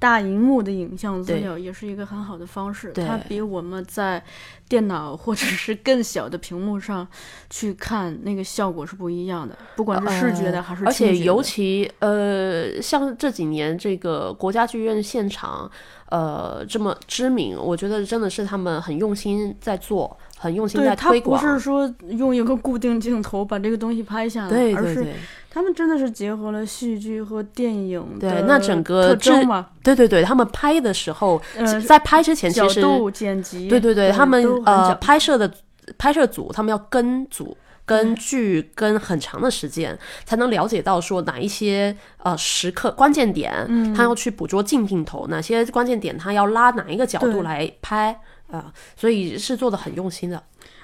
[0.03, 2.91] 大荧幕的影像资料，也是一个很好的方式。
[2.91, 4.21] 它比我们在
[4.67, 7.07] 电脑或者是更小的屏幕上
[7.49, 15.71] 去看那个效果是不一样的，不管是视觉的还是呃而且尤其呃，像这几年这个国家剧院现场，
[16.09, 21.41] 呃，这么知名，我觉得真的是他们很用心在做，很用心在推广。
[21.41, 25.13] 是说用一个固定镜头把这个东西拍下来，而是对对对
[25.49, 29.31] 他们真的是结合了戏剧和电影的对那整个特制
[29.81, 35.49] 对对对，他们拍的时候，呃在拍之前其实角度、剪辑，对对对，他们呃拍摄的
[35.97, 37.55] 拍摄组，他们要跟组。
[37.85, 48.17] 跟剧跟很长的时间，才能了解到说哪一些呃时刻关键点，嗯他要去捕捉近镜头，哪些关键点他要拉哪一个角度来拍
[48.57, 50.37] 啊、所以是做的很用心的。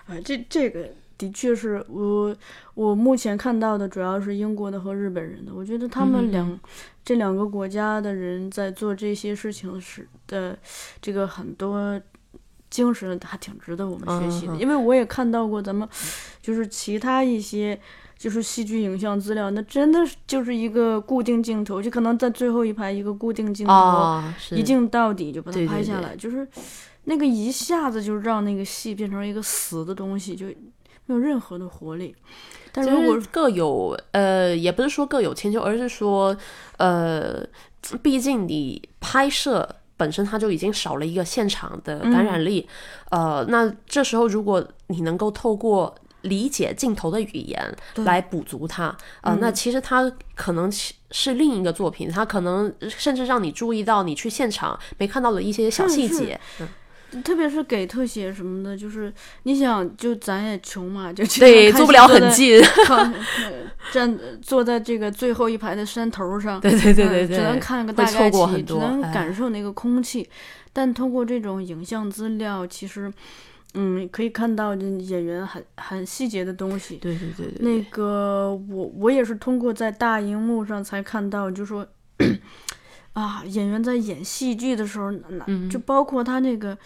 [0.05, 2.35] 啊，这这个的确是我
[2.73, 6.59] 我目前看到的主要是英国的和日本人的，我觉得他嗯们两、
[7.05, 10.57] 这两个国家的人在做这些事情时的
[11.01, 12.01] 这个很多
[12.69, 15.87] 精神还挺值得我们学习的，因为我也看到过咱们
[16.41, 17.79] 就是其他一些。
[18.19, 26.45] 就是戏剧影像资料，那真的是就是一个固定镜头，就可能在最后一排一个固定镜头，一镜到底就把它对对对拍下来，就是
[27.05, 30.45] 那个一下子就让那个戏变成一个死的东西，就
[31.05, 32.15] 没有任何的活力。
[32.71, 36.37] 但其如果各有呃，也不是说各有千秋，而是说
[36.77, 37.43] 呃，
[38.03, 42.69] 毕竟你拍摄本身它就已经少了一个现场的感染力，
[43.09, 56.39] 呃，那这时候如果你能够透过理解镜头的语言来补足它，呃，那其实它可能是是另一个作品，它可能甚至让你注意到你去现场没看到的一些小细节。
[56.59, 56.67] 嗯
[57.23, 59.11] 特别是给特写什么的，就是
[59.43, 62.61] 你想，就咱也穷嘛，就经对，常看做不了很近。
[63.91, 70.29] 站坐在这个最后一排的山头上，对对对嗯对对，只能看个大概齐，错过很多只能哎感受那个空气。
[70.71, 73.11] 但通过这种影像资料，其实，
[73.73, 76.97] 嗯，可以看到这演员很很细节的东西。
[76.97, 81.85] 对对对对，那个我我也是通过在大荧幕上才看到，就说
[83.13, 86.77] 啊，演员在演戏剧的时候，那嗯就包括他那个，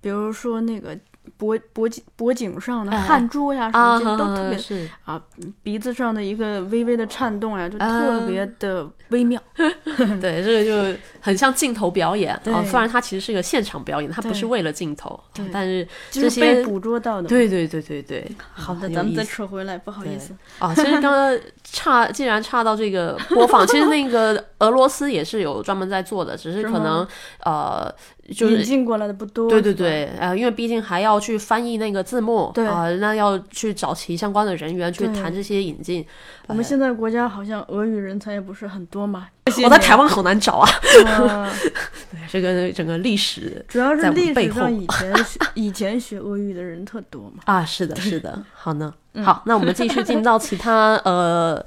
[0.00, 0.98] 比如说那个
[1.36, 5.20] 脖脖颈脖颈上的哎汗珠呀什啊，么，这都特别是啊，
[5.62, 9.40] 鼻子上的一个微微的颤动呀，就啊特别的微妙。
[10.20, 12.64] 对，这个就很像镜头表演啊。
[12.64, 15.18] 虽然它其实是一个现场表演，它不是为了镜头，
[15.52, 20.34] 但是这就是被捕捉到的。，对对对对对， 好的，咱们再扯回来，不好意思。
[20.58, 20.74] 啊。
[20.74, 27.06] 其实刚刚差，既然差到这个播放，其实那个俄罗斯也是有专门在做的，只是是可能
[27.44, 27.92] 呃，
[28.34, 29.48] 就引进过来的不多。
[29.48, 36.04] 对对，对，呃，因为毕竟还要去翻译那个字幕，对啊、那要去找其相关的人员去谈这些引进。
[36.46, 39.28] 我们现在国家好像俄语人才也不是很多嘛。
[39.64, 40.68] 我在台湾好难找啊，
[41.06, 41.50] 湾。
[42.10, 47.42] 对这个整个历史主要是历史上以前学 以前学俄语的人特多嘛。
[47.46, 51.64] 啊，是的，是的，好呢，嗯好，那我们继续进到其他呃。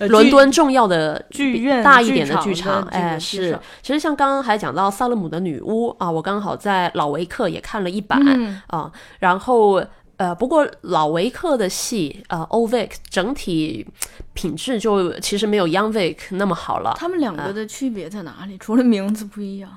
[0.00, 3.56] 呃伦敦重要的剧院大一点的剧剧场，哎，是。
[3.82, 9.82] 其实像刚刚还讲到萨勒姆的女巫啊，我刚好在老维克也看了一版、嗯啊，然后
[10.16, 13.86] 呃，不过老维克的戏呃 o v i c 整体
[14.34, 16.94] 品质就其实没有 Young Vic 那么好了。
[16.96, 18.58] 他们两个的区别在哪里？
[18.58, 19.70] 除了名字不一样，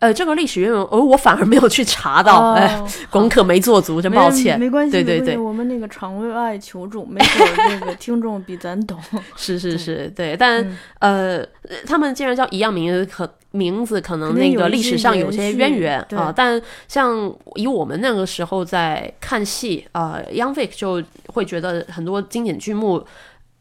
[0.00, 4.58] 呃，这个历史渊源，呃，我反而没有去查到，哎、哦功课没做足，真抱歉。
[4.58, 8.98] 没关系，对对对我们那个场外爱求助，没准儿这个 听众比咱懂。
[9.36, 10.62] 是是是，对，但、
[10.98, 11.46] 嗯呃，
[11.86, 23.02] 他们既然叫一样名字，可名字可能那个历史上有些渊源对啊、但像以我们那个时候在看戏啊、呃、，Young Vic 就会觉得很多经典剧目，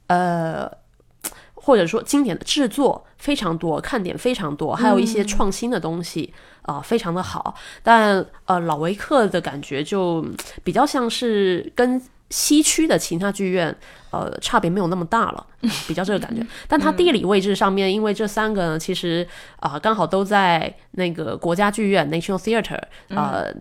[0.08, 0.69] 呃。
[1.65, 7.56] 或者说经典的制作非常多，看点非常多，还有一些创新的东西啊、非常的好。
[7.82, 13.73] 但呃，老维克的感觉就嗯比较像是跟西区的其他剧院
[14.12, 15.47] 呃差别没有那么大了，
[15.88, 16.45] 比较这个感觉。
[16.67, 19.26] 但它地理位置上面，因为这三个呢，其实
[19.62, 23.53] 啊、刚好都在那个国家剧院 National Theatre 呃，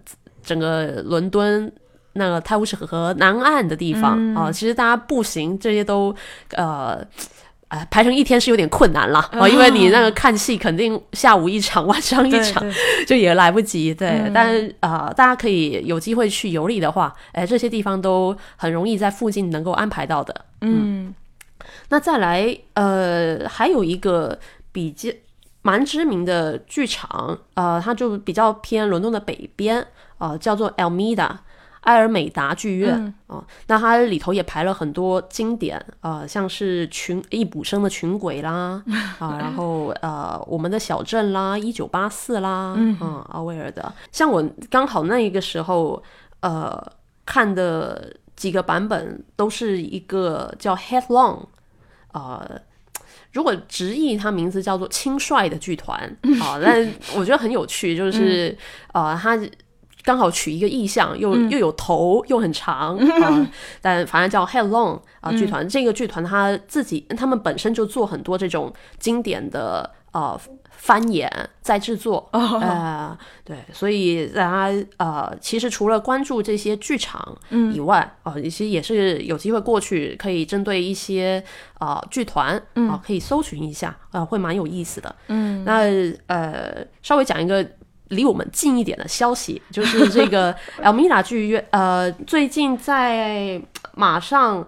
[0.43, 1.73] 整个伦敦。
[2.15, 6.15] 那个泰晤士河南岸的地方啊、其实大家步行这些都
[6.51, 7.03] 呃。
[7.73, 12.75] 呃，排成一天是有点困难了，哦，因为你那个看戏肯定下午一场，晚上一场，对
[13.09, 13.95] 就也来不及。
[13.95, 20.45] 对，嗯但呃大家可以有机会去游历的话，哎，这些地方都很容易在附近能够安排到的。
[20.61, 21.15] 嗯
[21.89, 24.39] 那再来，呃，还有一个
[24.71, 25.09] 比较
[25.63, 29.87] 蛮知名的剧场，呃，它就比较偏伦敦的北边，
[30.19, 31.31] 呃，叫做 Almeida。
[31.83, 38.83] 埃尔美达剧院嗯哦，那它里头也排了很多经典啊、呃像是群易卜生的《群鬼》啦
[39.19, 42.97] 啊，然后呃我们的小镇啦，一九八四啦，嗯
[43.31, 46.03] 奥威尔的，像我刚好那一个时候
[46.41, 46.81] 呃
[47.27, 51.47] 看的几个版本都是一个叫 Headlong，
[52.13, 52.61] 呃。
[53.33, 55.99] 如果直译它名字叫做轻率的剧团
[56.39, 58.55] 啊，但我觉得很有趣，就是、
[58.93, 59.39] 呃，它
[60.05, 63.47] 刚好取一个意象，又、又有头又很长 啊，
[63.81, 65.69] 但反正叫 Headlong 啊剧团。
[65.69, 70.39] 这个剧团他自己他们本身就做很多这种经典的呃
[70.71, 71.31] 翻演
[71.61, 77.37] 再制作，呃对，所以大家呃其实除了关注这些剧场
[77.73, 81.43] 以外，啊、其实也是有机会过去可以针对一些
[81.79, 85.15] 呃剧团啊、可以搜寻一下，呃会蛮有意思的。
[85.29, 85.83] 嗯，那
[86.27, 87.65] 呃稍微讲一个。
[88.13, 93.61] 离我们近一点的消息， 就是这个 Elmira 剧院，呃，最近在
[93.95, 94.67] 马上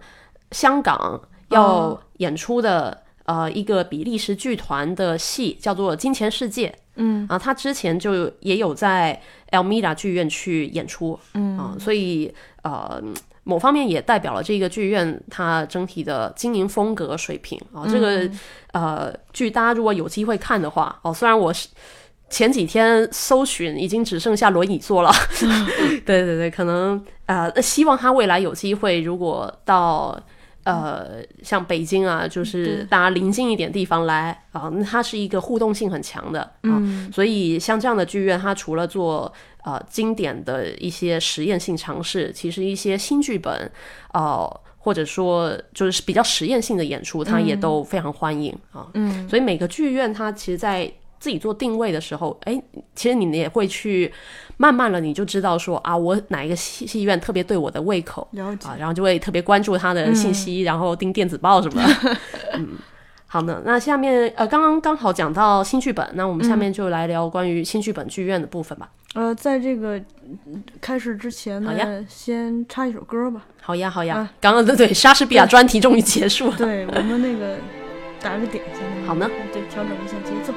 [0.50, 6.68] 香港要演出的、呃一个比利时剧团的戏，叫做《金钱世界》。
[6.96, 9.20] 嗯啊，他之前就也有在
[9.50, 12.32] Elmira 剧院去演出，嗯啊，所以
[12.62, 13.02] 呃。
[13.46, 17.84] 某方面也代表了这个剧院它整体的经营风格水平啊。
[17.86, 18.26] 这个
[18.72, 21.68] 呃剧大家如果有机会看的话，哦，虽然我是
[22.34, 25.10] 前几天搜寻已经只剩下轮椅座了，
[26.04, 30.20] 对对对，可能呃希望他未来有机会，如果到。
[30.66, 36.80] 呃，像北京啊，就是大家临近一点地方来啊，那它是一个互动性很强的啊，
[37.12, 39.30] 所以像这样的剧院，它除了做
[39.62, 43.70] 呃经典的一些实验性尝试，其实一些新剧本，
[44.14, 48.86] 呃，或者说就是比较实验性的演出，它也都非常欢迎啊。
[48.94, 50.90] 嗯，所以每个剧院它其实，在
[51.24, 52.62] 自己做定位的时候，哎，
[52.94, 54.12] 其实你也会去
[54.58, 62.16] 慢慢了，你就知道说啊，我哪一个戏戏院特别对我的胃口了解啊，然后就会特别关注他的信息，然后订电子报什么的。
[62.56, 62.76] 嗯，
[63.24, 68.90] 好的，那下面呃，刚刚刚好讲到新剧本，那我们下面就来聊关于新剧本剧院的部分吧。
[69.14, 69.96] 呃，在这个
[70.26, 73.46] 嗯开始之前呢，先插一首歌吧。
[73.62, 76.56] 好呀，好呀，啊刚刚对对莎士比亚专题终于结束了。
[76.58, 77.56] 对我们那个
[78.20, 79.06] 打个点先。
[79.06, 79.30] 好呢。
[79.52, 80.52] 对，调整一下节奏。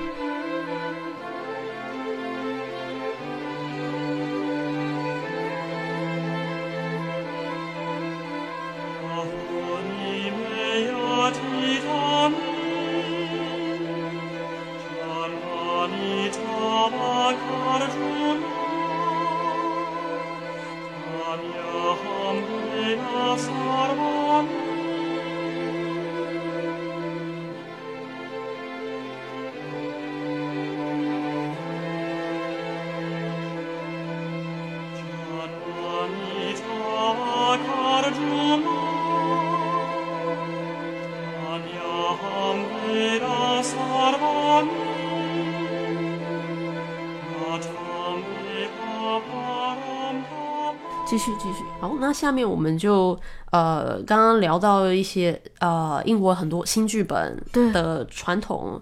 [51.18, 51.64] 继续继续。
[51.82, 58.80] 好，那下面我们就呃刚刚聊到一些呃英国很多新剧本对的传统。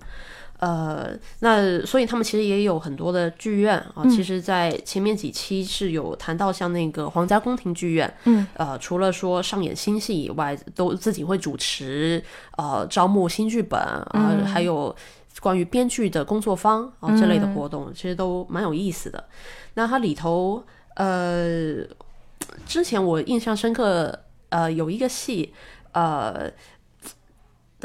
[0.60, 4.04] 呃，那所以他们其实也有很多的剧院啊。
[4.04, 12.22] 嗯其实，在前面几期是有谈到像那个皇家宫廷剧院，嗯，呃，除了说上演新戏以外，都自己会主持
[12.58, 14.94] 呃招募新剧本啊、嗯还有
[15.40, 19.24] 关于编剧的工作坊啊、这类的活动，其实都蛮有意思的。
[19.76, 20.64] 那它里头
[20.96, 21.84] 呃，
[22.66, 24.18] 之前我印象深刻，
[24.50, 25.54] 呃，有一个戏，
[25.94, 26.52] 呃。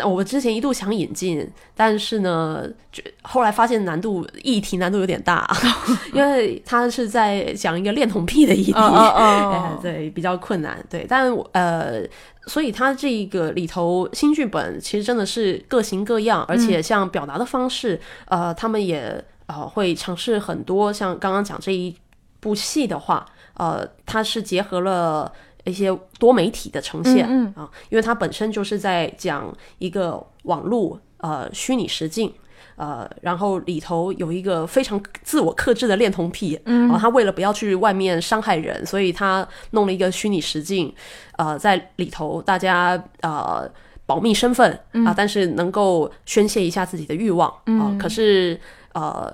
[0.02, 5.46] 我之前一度想引进，但是呢，就后来发现难度议题难度有点大，
[6.14, 8.72] 因为他是在讲一个恋童癖的议题，
[9.82, 10.82] 对，比较困难。
[10.88, 12.02] 对，但我呃，
[12.46, 21.94] 所以他这个里头新剧本其实真的是各型各样，而且像表达的方式，呃，他们也呃会尝试很多，像刚刚讲这一
[22.38, 25.32] 部戏的话，呃，它是结合了。
[25.66, 32.32] 一些多媒体的呈现，嗯啊，因为它本身就是在讲一个网络呃虚拟实境，
[32.76, 40.92] 呃，然后里头有一个非常自我克制的恋童癖，嗯，然后他为了不要去外面伤害人，所以他弄了一个虚拟实境，
[41.36, 43.70] 呃，在里头大家呃
[44.06, 44.72] 保密身份
[45.04, 48.58] 啊、但是能够宣泄一下自己的欲望啊、可是
[48.94, 49.30] 呃。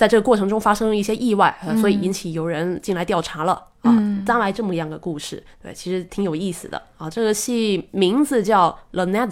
[0.00, 3.92] 在这个过程中发生了一些意外，呃、所以引起有人进来调查了啊，
[4.24, 7.10] 当来这么样的故事，对，其实挺有意思的啊。
[7.10, 9.28] 这个戏名字叫《The Nether》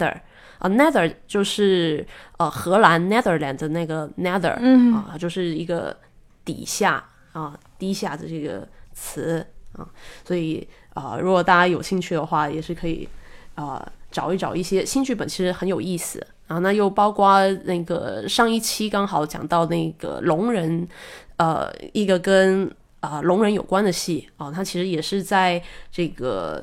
[0.59, 2.05] 啊，Nether 就是
[2.37, 4.93] 呃荷兰 Netherland 的那个 Nether，嗯。
[4.93, 5.97] 啊，就是一个
[6.45, 9.43] 底下啊低下的这个词
[9.73, 9.89] 啊，
[10.23, 13.09] 所以啊、如果大家有兴趣的话，也是可以
[13.55, 16.59] 啊、找一找一些新剧本，其实很有意思啊。
[16.59, 20.85] 那又包括那个上一期刚好讲到那个龙人，
[21.37, 22.69] 呃，一个跟
[22.99, 26.61] 啊、龙人有关的戏啊，它其实也是在这个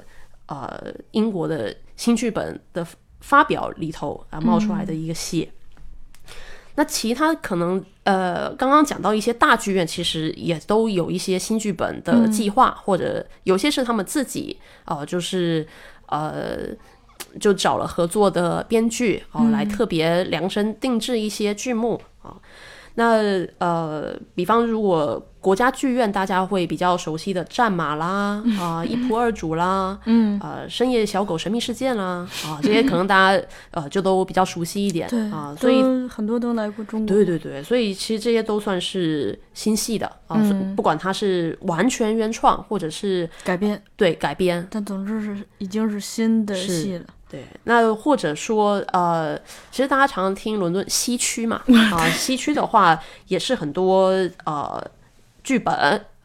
[0.48, 2.86] 呃英国的新剧本的
[3.20, 5.50] 发表里头啊冒出来的一个戏。
[6.74, 15.66] 那其他可能呃，刚刚讲到一些大剧院，其实也都有一些新剧本的计划，或者有些是他们自己呃，就是
[16.08, 16.66] 呃，
[17.40, 22.34] 就找了合作的编剧哦、来特别量身定制一些剧目啊、
[22.94, 37.14] 那呃，比方如果国家剧院大家会比较熟悉的《战马》啦， 啊、一仆二主》啦，嗯，呃，《深夜小狗神秘事件》啦，啊，这些可能大家 呃就都比较熟悉一点对啊，所以很多都来过中国。
[37.14, 40.36] 对对对，所以其实这些都算是新戏的啊，
[40.74, 47.04] 不管它是完全原创或者是改编，对改编，但总之是已经是新的是戏了。
[47.30, 49.36] 对，那或者说呃，
[49.70, 51.60] 其实大家常常听伦敦西区嘛，
[51.92, 52.98] 啊、西区的话
[53.28, 54.10] 也是很多
[54.44, 54.82] 呃
[55.42, 55.74] 剧本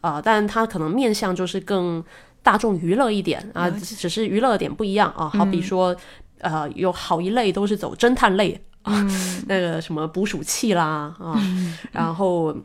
[0.00, 2.02] 啊、但它可能面向就是更
[2.42, 5.94] 大众娱乐一点啊，只是娱乐点不一样啊，好比说、
[6.40, 8.92] 呃有好一类都是走侦探类啊，
[9.46, 11.34] 那个什么捕鼠器啦啊，
[11.92, 12.56] 然后。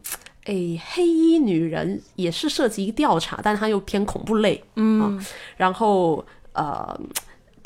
[0.45, 5.21] 诶，黑衣女人也是涉及调查，但它又偏恐怖类，嗯，
[5.57, 6.97] 然后呃，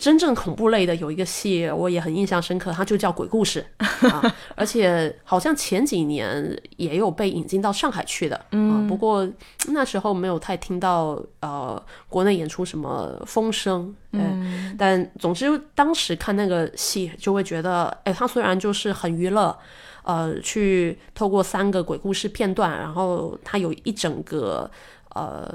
[0.01, 3.63] 真正恐怖类的有一个戏，我也很印象深刻，它就叫《鬼故事》
[4.09, 9.29] 啊，而且好像前几年也有被引进到上海去的，嗯、啊，不过
[9.67, 11.79] 那时候没有太听到呃
[12.09, 19.55] 国内演出什么风声，嗯，但总之当时看那个戏就会觉得，哎，它虽然就是很娱乐。
[20.03, 24.67] 呃，去透过三个鬼故事片段，然后它有一整个
[25.13, 25.47] 呃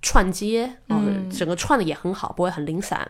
[0.00, 0.96] 串接，呃，
[1.30, 3.06] 整个串的也很好，不会很零散。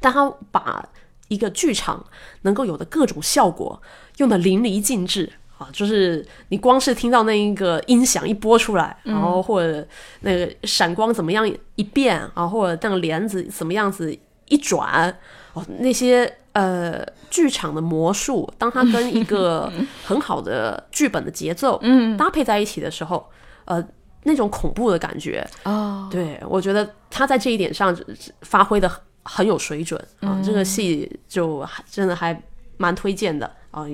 [0.00, 0.86] 但他把
[1.28, 2.04] 一个剧场
[2.42, 3.80] 能够有的各种效果
[4.18, 9.86] 用的淋漓尽致啊，就是你光是听到那一个音响一播出来，然后或者
[10.20, 14.16] 那个闪光怎么样一变啊，或者那个帘子怎么样子
[14.48, 15.16] 一转，
[15.54, 19.72] 哦，那些呃剧场的魔术，当它跟一个
[20.04, 22.16] 很好的剧本的节奏嗯。
[22.16, 23.30] 搭配在一起的时候，
[23.64, 23.82] 呃，
[24.24, 27.96] 那种恐怖的感觉，哦，对我觉得他在这一点上
[28.42, 28.90] 发挥的
[29.24, 32.40] 很有水准啊，这个戏就还真的还
[32.76, 33.86] 蛮推荐的啊。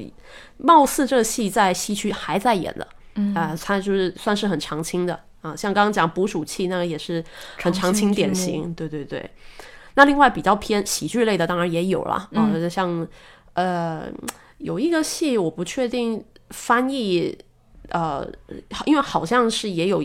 [0.57, 2.87] 貌似这个戏在西区还在演的，
[3.35, 5.55] 啊，它就是算是很常青的啊。
[5.57, 7.25] 像刚刚讲捕鼠器那个也是
[7.57, 9.31] 很常青典型，对对对。
[9.95, 13.07] 那另外比较偏喜剧类的，当然也有了，啊，像
[13.55, 14.07] 呃
[14.59, 17.37] 有一个戏我不确定翻译，
[17.89, 18.27] 呃，
[18.87, 20.03] 因为好像是也有，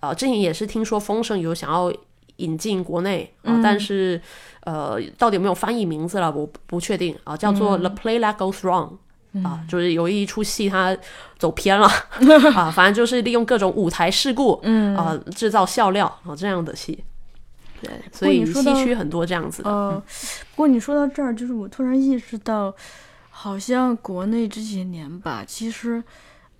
[0.00, 1.92] 呃，之前也是听说风声有想要
[2.36, 4.20] 引进国内啊、但是
[4.64, 8.88] 呃，到底有没有翻译名字了，我不确定啊，叫做《The Play That Goes Wrong》。
[9.42, 10.94] 啊，就是有一出戏它
[11.38, 11.88] 走偏了
[12.54, 17.02] 啊，反正就是利用各种舞台事故，嗯啊，制造笑料啊这样的戏。
[17.80, 19.70] 对，所以西区很多这样子的。
[19.70, 20.02] 呃，
[20.50, 22.74] 不过你说到这儿，就是我突然意识到，
[23.30, 26.04] 好像国内这些年吧，其实，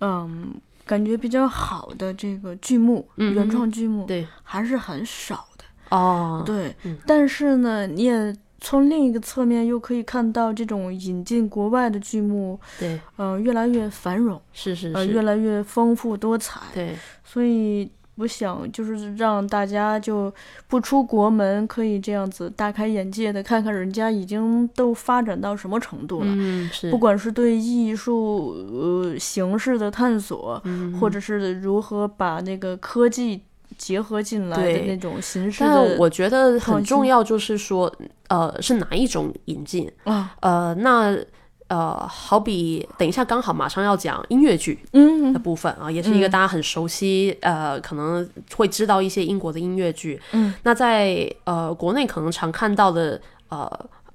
[0.01, 0.55] 嗯，
[0.87, 5.52] 感觉比较好的这个剧目，嗯原创剧目，对还是很少的。
[5.93, 6.75] 哦，对，
[7.07, 14.95] 但是呢，你也从另一个侧面又可以看到，这种引进国外的剧目，对，呃，越来越繁荣，呃，是是。
[14.95, 16.61] 是，越来越丰富多彩。
[16.73, 20.33] 对，所以我想，就是让大家就
[20.69, 26.27] 不出国门，可以这样子大开眼界的看看人家已经都发展到什么程度了。
[26.29, 30.99] 嗯，是，不管是对艺术呃形式的探索，嗯。
[30.99, 33.43] 或者是如何把那个科技
[33.83, 37.93] 结合进来的那种形式但的，我觉得很重要，就是说，
[38.29, 39.91] 呃，是哪一种引进？
[40.05, 41.19] 啊，呃，那
[41.67, 45.33] 呃，好比等一下刚好马上要讲音乐剧嗯。
[45.33, 50.21] 的部分啊，也是一个大家很熟悉，呃，可能会知道一些英国的音乐剧。
[50.31, 53.69] 嗯，那在呃国内可能常看到的，呃，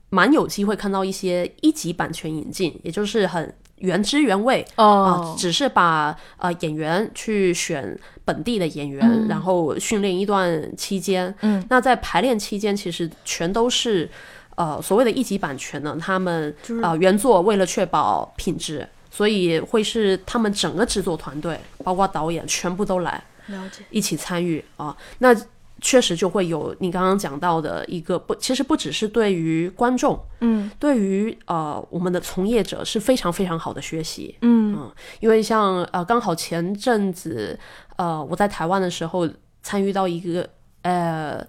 [0.10, 14.10] 蛮有机会看到一些一级版权引进，也就是很原汁原味啊、哦，只是把呃演员去选本地的演员，然后训练一段期间，嗯，那在排练期间其实全都是
[14.56, 25.36] 呃所谓的一级版权呢，他们就是呃原作为了确保品质，所以会是他们整个制作团队，包括导演全部都来了解，一起参与啊，那。
[25.82, 30.70] 确实就会有你刚刚讲到的一个不，其实不只是对于观众，嗯。
[30.80, 34.36] 对于呃我们的从业者是非常非常好的学习。
[34.42, 34.92] 嗯。
[35.20, 37.58] 因为像呃，刚好前阵子
[37.96, 39.28] 呃，我在台湾的时候
[39.62, 40.48] 参与到一个
[40.84, 41.46] 呃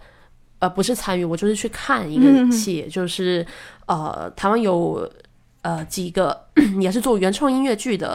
[0.59, 3.47] 呃不是参与，我就是去看一个戏，就是
[3.87, 5.11] 呃台湾有
[5.69, 6.47] 呃几个
[6.81, 8.15] 也是做原创音乐剧的，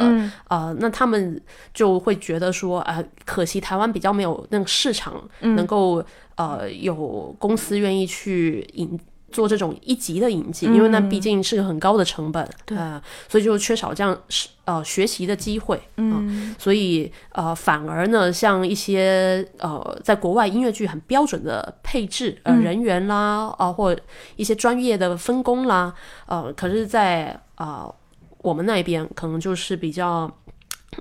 [0.49, 1.39] 呃那他们
[1.73, 5.13] 就会觉得说啊、呃可惜台湾比较没有那个市场，
[5.55, 6.03] 能够
[6.35, 6.95] 呃有
[7.37, 8.99] 公司愿意去引。
[9.33, 23.93] 做这种一级的引进，因为那毕竟是个很高的成本，呃，所以就缺少这样是呃学习的机会，嗯、所以呃反而呢，像一些呃在国外音乐剧很标准的配置，呃人员啦，啊、或
[24.35, 25.93] 一些专业的分工啦，
[26.27, 27.91] 呃，可是在，啊
[28.37, 30.31] 我们那边可能就是比较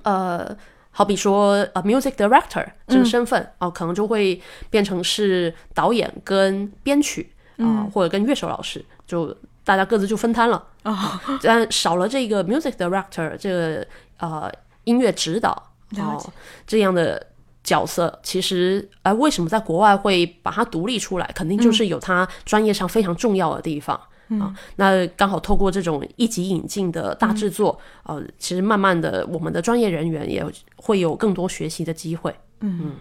[0.01, 0.57] 呃。
[0.95, 10.63] 好比说，呃，music director 这个身份哦、可能就会变成是导演跟编曲啊、或者跟乐手老师，就大家各自就分摊了。
[10.83, 13.87] 啊， 但少了这个 music director 这个
[14.17, 14.51] 呃
[14.83, 15.51] 音乐指导
[15.97, 16.17] 哦
[16.65, 17.25] 这样的
[17.63, 23.99] 角色，其实呃为什么在国外会把它独立出来，肯定就是有它专业上非常重要的地方。
[24.39, 30.43] 啊，那刚好透过这种一级引进的大制作，呃，其实慢慢的，我们的专业人员也
[30.77, 32.33] 会有更多学习的机会。
[32.61, 32.95] 嗯，对，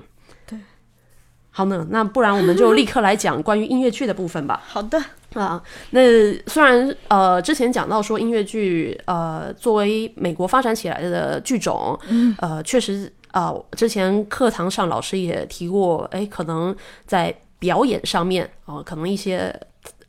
[1.54, 4.62] 好呢，那不然我们就立刻来讲关于音乐剧的部分吧。
[4.66, 4.98] 好的，
[5.34, 6.00] 啊，那
[6.46, 16.74] 虽然呃之前讲到说音乐剧呃作为美国发展起来的剧种，嗯，呃确实啊、呃之前课堂上老师也提过，哎，可能
[17.06, 19.54] 在表演上面啊、可能一些。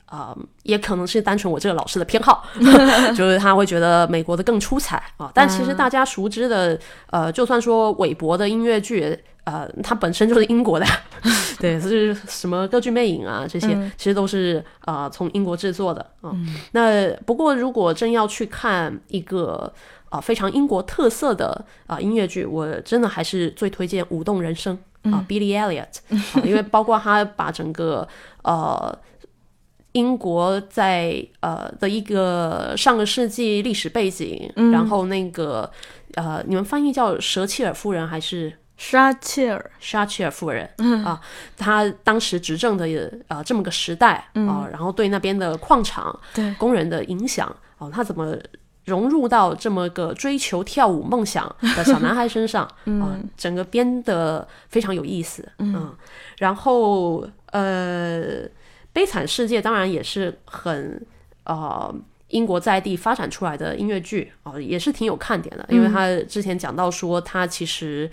[0.06, 0.32] 啊、
[0.62, 2.44] 也可能是单纯我这个老师的偏好，
[3.16, 5.28] 就是他会觉得美国的更出彩啊。
[5.34, 6.78] 但其实大家熟知的，
[7.10, 10.86] 呃，就算说韦伯的音乐剧，呃，它本身就是英国的，
[11.60, 16.32] 对，是什么歌剧魅影啊这些，其实都是呃从英国制作的啊、
[16.72, 19.72] 那不过如果真要去看一个
[20.10, 24.78] 啊、非常英国特色的啊、音乐剧，我真的还是最推荐《舞动人生》
[25.14, 25.98] 啊、Billy Elliot，
[26.38, 28.06] 啊、因为包括他把整个
[28.42, 28.98] 呃。
[29.96, 35.70] 英国在呃的一个上个世纪历史背景，然后那个
[36.14, 40.68] 呃，你们翻译叫舍切尔夫人还是沙切尔，沙切尔夫人、
[41.04, 41.20] 啊，
[41.56, 42.86] 她当时执政的
[43.28, 46.52] 呃这么个时代啊，然后对那边的矿场对。
[46.54, 48.36] 工人的影响哦、她怎么
[48.84, 51.44] 融入到这么个追求跳舞梦想
[51.76, 52.64] 的小男孩身上
[53.00, 55.94] 啊、整个编的非常有意思嗯，
[56.38, 58.42] 然后呃，
[58.92, 61.00] 悲惨世界当然也是很
[61.44, 61.94] 呃。
[62.28, 68.10] 英国在地发展出来的音乐剧哦、也是挺有看点的，因为他之前讲到说，他其实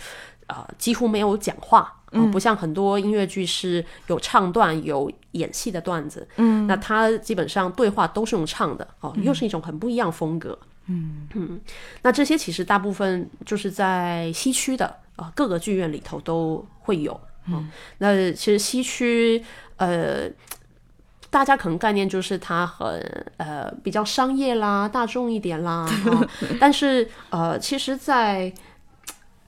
[0.47, 11.27] 啊、几乎没有讲话啊、不像很多音乐剧是有唱段、有演戏的段子，嗯，那他基本上对话都是用唱的哦、又是一种很不一样风格，嗯。
[11.35, 11.61] 嗯，
[12.01, 17.69] 那这些其实大部分就是在西区的啊、各个剧院里头都会有，嗯，
[17.99, 19.43] 那其实西区
[19.77, 20.29] 呃。
[21.29, 26.27] 大家可能概念就是它很呃比较商业啦、大众一点啦，啊、
[26.59, 28.51] 但是呃，其实在，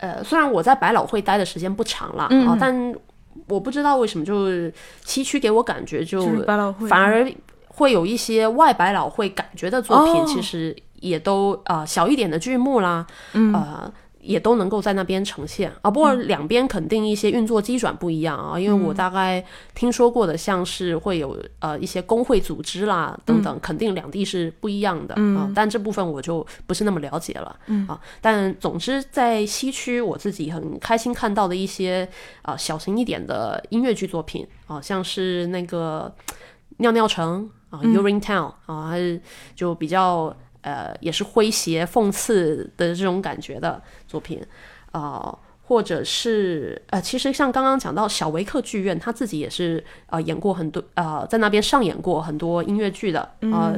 [0.04, 2.94] 呃虽然我在百老汇待的时间不长了，啊、但
[3.48, 4.74] 我不知道为什么就是
[5.06, 7.32] 西区给我感觉就就是百老汇反而
[7.68, 13.92] 会有一些外百老汇感觉的作品，哦其实也都呃小一点的剧目啦，呃。
[14.24, 15.72] 也都能够在那边呈现。
[15.82, 19.44] 啊，不过两边肯定一些运作机转不一样啊，因为我大概
[19.76, 27.56] 听说过的，像是会有呃一些工会组织啦等等，肯定两地是不一样的啊，但这部分我就不是那么了解了
[27.88, 28.00] 啊。
[28.22, 32.08] 但总之在西区，我自己很开心看到的一些
[32.42, 36.14] 啊小型一点的音乐剧作品啊，像是那个
[36.78, 39.22] 尿尿城啊，Urine Town 啊，还是
[39.56, 44.42] 就比较呃，也是诙谐讽刺的这种感觉的作品
[44.92, 45.38] 啊、
[45.68, 53.76] 或者是呃，其实像刚刚讲到小维克剧院，他自己也是呃演过很多呃，在那边上演过很多音乐剧的呃，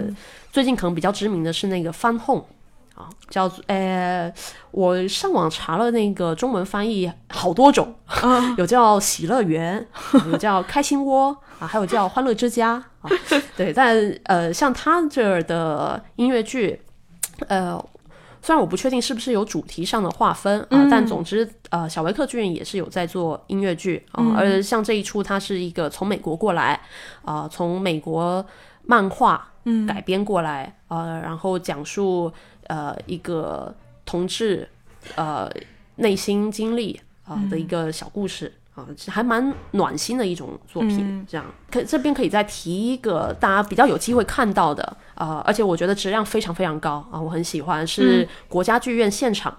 [0.51, 2.41] 最近可能比较知名的是那个《翻 home》。
[2.95, 4.33] 啊，叫做呃，
[4.71, 7.93] 我上网查了那个中文翻译，好多种，
[8.57, 9.85] 有叫喜乐园，
[10.31, 13.11] 有叫开心窝啊，还有叫欢乐之家啊。
[13.57, 16.81] 对，但呃，像他这儿的音乐剧，
[17.47, 17.77] 呃，
[18.41, 26.79] 虽然我不确定是不是有主题上的划分啊，但总之呃，小维克剧院也是有在做音乐剧啊，而像这一出，它是一个从美国过来
[27.23, 28.45] 啊、从美国
[28.83, 29.49] 漫画
[29.87, 32.31] 改编过来，呃，然后讲述
[32.67, 33.73] 呃一个
[34.05, 34.67] 同志
[35.15, 35.49] 呃
[35.95, 38.53] 内心经历啊、的一个小故事。
[38.75, 41.45] 啊，还蛮暖心的一种作品，这样。
[41.71, 49.57] 可这边可以再提一个大家比较有机会看到的啊、而且我觉得质量非常非常高啊，我很喜欢，是国家剧院现场，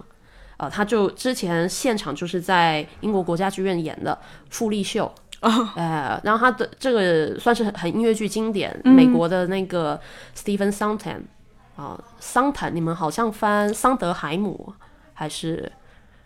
[0.57, 4.15] 啊，他就之前现场就是在英国国家剧院演的
[4.51, 5.11] 《傅立秀》
[5.49, 9.99] 哦，呃，然后他的这个算是很很音乐剧经典，美国的那个
[10.37, 11.21] Stephen Sondheim
[11.77, 14.73] 啊，桑坦，你们好像翻桑德海姆
[15.13, 15.71] 还是？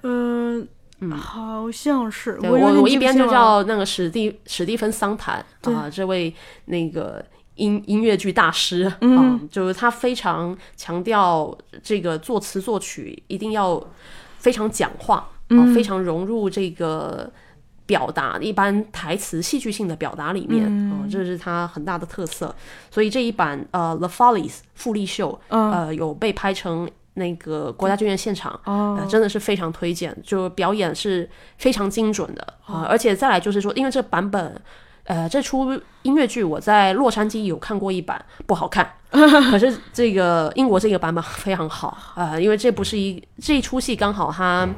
[0.01, 0.67] 嗯，
[1.11, 2.39] 好像是。
[2.39, 6.33] 对我我我一边就叫那个史蒂史蒂芬桑坦啊，这位
[6.65, 7.23] 那个
[7.55, 13.79] 音音乐剧大师啊、嗯就是他非常强调这个作词作曲一定要
[14.37, 17.31] 非常讲话啊、嗯非常融入这个。
[17.85, 22.53] 表达一般台词戏剧性的表达里面，嗯哦，这是它很大的特色。
[22.89, 34.61] 所以这一版呃《The Follies》复利秀，嗯呃，有被拍成那个国家剧院现场，哦呃，真的是非常推荐，就表演是非常精准的哦啊、而且再来就是说，因为这版本，
[35.03, 35.73] 呃，这出
[36.03, 44.69] 音乐剧我在洛杉矶有看过一版，不好看， 可是这个英国这个版本非常好啊、呃因为这不是一这一出戏刚好它，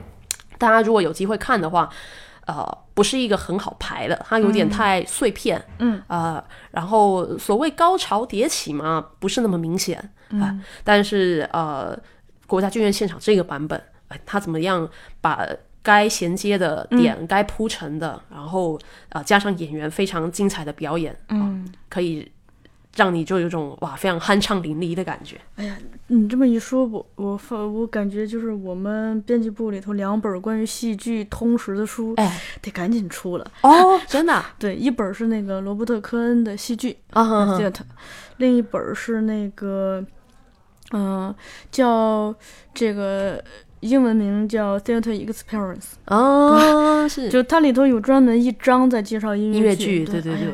[0.58, 1.88] 大家如果有机会看的话。
[2.46, 9.98] 呃，不是一个很好排的，它有点太碎片，嗯，呃，然后所谓高潮迭起嘛，不是那么明显，
[10.40, 11.98] 啊、但是呃，
[12.46, 14.88] 国家剧院现场这个版本，哎，它怎么样
[15.22, 15.44] 把
[15.82, 18.80] 该衔接的点、该铺陈的，然后
[19.10, 22.32] 呃加上演员非常精彩的表演，嗯、可以
[22.96, 25.36] 让你就有种哇非常酣畅淋漓的感觉。
[25.56, 25.76] 哎呀，
[26.08, 33.52] 你这么一说，我我发我感觉就是我们编辑部里头两本关于戏剧通识的书，哎，得赶紧出了。
[33.62, 37.82] 哦， 真的啊对，一本是那个罗伯特·科恩的戏剧啊哈哈 theater，
[38.38, 40.06] 另一本是那个，
[40.92, 41.34] 嗯、
[41.72, 42.34] 叫
[42.74, 43.44] 这个
[43.80, 50.06] 英文名叫 Theater Experience，哦，是 就它里头有专门一章在介绍音音乐剧。
[50.06, 50.54] 剧对对对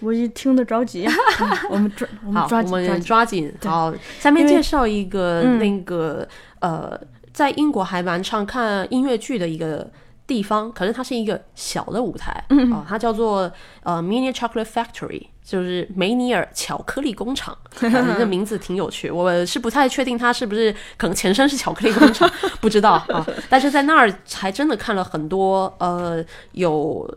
[0.00, 1.06] 我一听得着急
[1.70, 3.54] 我们抓，我们好，抓我们紧抓紧。
[3.64, 6.26] 好，下面介绍一个嗯那个、
[6.60, 6.98] 呃，
[7.32, 9.88] 在英国还蛮常看音乐剧的一个
[10.26, 13.50] 地方，可是它是一个小的舞台啊、嗯它叫做
[13.82, 15.26] 呃 Mini Chocolate Factory。
[15.46, 19.08] 就是梅尼尔巧克力工厂，啊 这名字挺有趣。
[19.08, 22.28] 我是不太确定它是不是可能前身是巧克力工厂，
[22.60, 23.24] 不知道啊。
[23.48, 26.20] 但是在那儿还真的看了很多呃
[26.50, 27.08] 有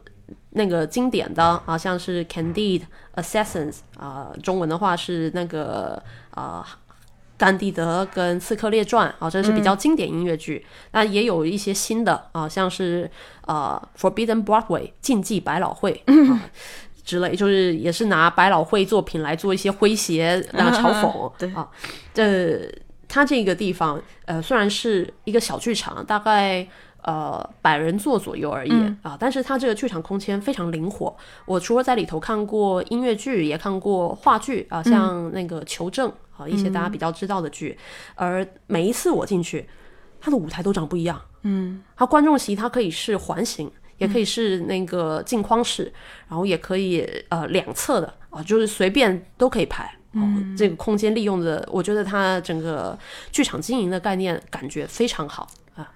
[0.51, 2.83] 那个经典的啊，像是 Candide
[3.15, 6.65] Assassins 啊、中文的话是那个啊。
[7.39, 10.65] 甘地德跟《刺客列传》啊，这是比较经典音乐剧。
[10.91, 13.09] 那、也有一些新的啊，像是
[13.47, 16.51] 呃《Forbidden Broadway》禁忌百老汇 啊
[17.05, 21.31] 之类，就是也是拿百老汇作品来做一些诙谐啊嘲讽。
[21.39, 21.65] 对啊，
[22.13, 22.69] 这
[23.07, 26.67] 它这个地方呃虽然是一个小剧场，大概。
[27.01, 28.71] 呃，百人座左右而已、
[29.01, 31.15] 啊，但是它这个剧场空间非常灵活。
[31.45, 37.77] 我除了在里头看过音乐剧，也看过话剧啊，像那个《求证》啊，一些大家比较知道的剧。
[38.15, 39.67] 而每一次我进去，
[40.19, 41.21] 它的舞台都长不一样。
[41.43, 45.93] 嗯，它观众席它可以是环形，也可以是那个镜框式，
[46.27, 49.89] 然后也可以呃两侧的啊，就是随便都可以排。
[50.13, 50.21] 哦，
[50.57, 52.97] 这个空间利用的，我觉得它整个
[53.31, 55.47] 剧场经营的概念感觉非常好。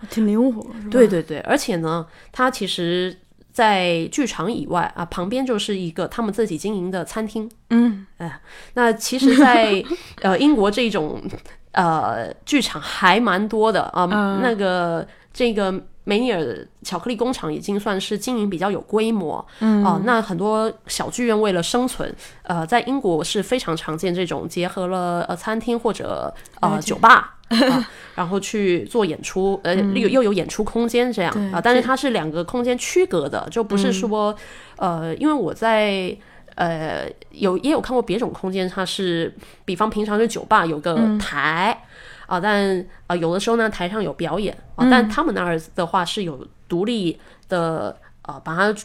[0.10, 0.66] 挺灵活？
[0.90, 3.16] 对对对，而且呢，它其实，
[3.52, 7.50] 在剧场以外啊，旁边就是一个他们自己经营的餐厅。
[7.70, 8.40] 嗯，哎，
[8.74, 9.84] 那其实在，
[10.22, 11.22] 呃英国这种
[11.72, 15.74] 呃剧场还蛮多的啊、嗯那个这个
[16.04, 19.84] 梅尼尔巧克力工厂已经算是经营比较有规模，嗯。
[19.84, 27.38] 啊、那很多小剧院为了生存，呃，在英国是非常常见这种结合了呃餐厅或者呃酒吧。
[27.54, 34.36] 啊，然后去做演出，呃，又又有演出空间这样对啊，但是它是两个空间区隔的，就不是说，
[34.78, 36.18] 呃，因为我在
[36.56, 39.32] 呃有也有看过别种空间，它是
[39.66, 41.84] 比方平常是酒吧有个台。
[42.28, 47.20] 啊，但啊，有的时候呢，台上有表演啊，但他们那儿的话是有独立
[47.50, 48.76] 的啊，把它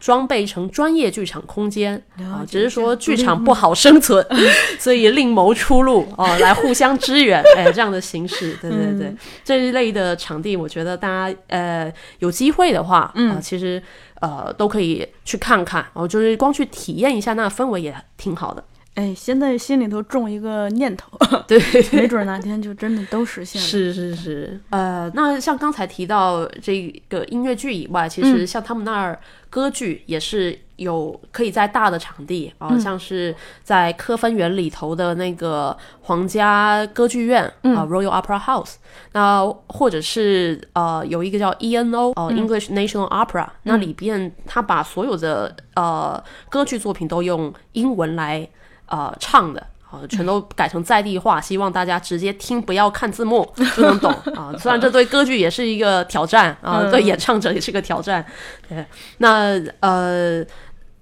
[0.00, 4.22] 装备成专业剧场空间啊，只是说剧场不好生存，
[4.78, 13.82] 所以另谋出路哦，来互相支援，哎，这样的形式，对对对，这一类的场地，我觉得大家呃有机会的话，啊，其实
[14.20, 18.62] 呃都可以去看看，哦，就是光去体验一下那氛围也挺好的，
[18.94, 21.18] 哎，现在心里头种一个念头，
[21.48, 21.58] 对，
[21.92, 23.66] 没准哪天就真的都实现了。
[23.66, 29.18] 是是是，呃，那像刚才提到这个音乐剧以外，其实像他们那儿
[29.50, 33.34] 歌剧也是有可以在大的场地啊、像是
[33.64, 38.74] 在科芬园里头的那个皇家歌剧院啊、Royal Opera House，
[39.12, 48.48] 那或者是呃有一个叫 ENO 哦、English National Opera，、那里边他把所有的呃歌剧作品都用英文来
[48.86, 49.66] 呃唱的。
[49.90, 54.52] 啊，全都改成在地化，希望大家直接听，不要看字幕 就能懂啊。
[54.58, 58.24] 虽然这对歌剧也是一个挑战啊，对演唱者也是个挑战。
[58.68, 58.84] 对，
[59.18, 60.44] 那呃。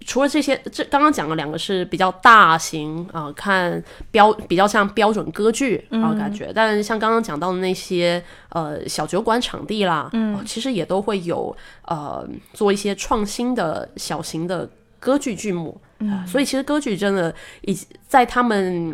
[0.05, 3.81] 除了这些，这刚刚讲了两个是比较大型啊，看
[4.11, 11.57] 标比较像标准歌剧啊感觉，但像刚刚讲到的那些呃小酒馆场地啦，嗯，其实也都会有
[11.87, 14.69] 呃做一些创新的小型的
[15.03, 17.77] 歌剧剧目，嗯，所以其实歌剧真的以
[18.07, 18.93] 在他们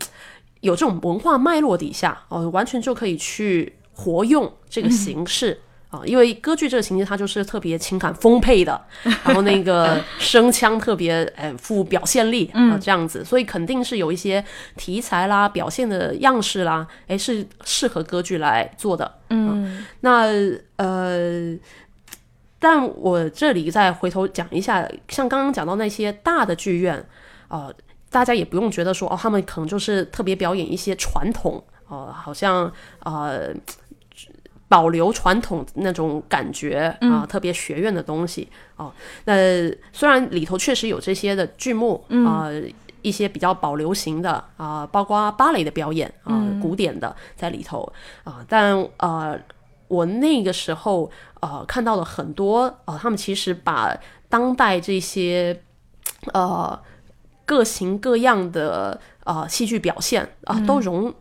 [0.60, 5.60] 有这种文化脉络底下哦，完全就可以去活用这个形式。
[5.90, 8.78] 啊，因为歌剧这个情节它就是特别情感丰沛的，
[9.24, 14.44] 然后那个 声腔特别诶富表现力啊这样子，所以肯定是有一些
[14.76, 19.10] 题材啦、表现的样式啦，诶是适合歌剧来做的。
[19.30, 20.26] 嗯，那
[20.76, 21.56] 呃，
[22.58, 27.04] 但我这里再回头讲一下，像刚刚讲到那些大的剧院
[27.48, 27.70] 啊，
[28.10, 32.72] 大家也不用觉得说哦，他们可能就是特别表演一些传统哦，好像
[33.04, 33.54] 呃。
[34.70, 38.46] 保留传统那种感觉啊，特别学院的东西
[38.76, 38.92] 哦。
[39.24, 39.32] 那
[39.94, 42.50] 虽然里头确实有这些的剧目啊，
[43.00, 47.90] 一些比较保留型的啊，包括芭蕾的表演啊，古典的在里头
[48.24, 49.40] 啊，但呃，
[49.88, 53.96] 我那个时候呃看到了很多呃，他们其实把
[54.28, 55.62] 当代这些
[56.32, 56.78] 呃
[57.44, 61.14] 各型各样的呃戏剧表现啊都融。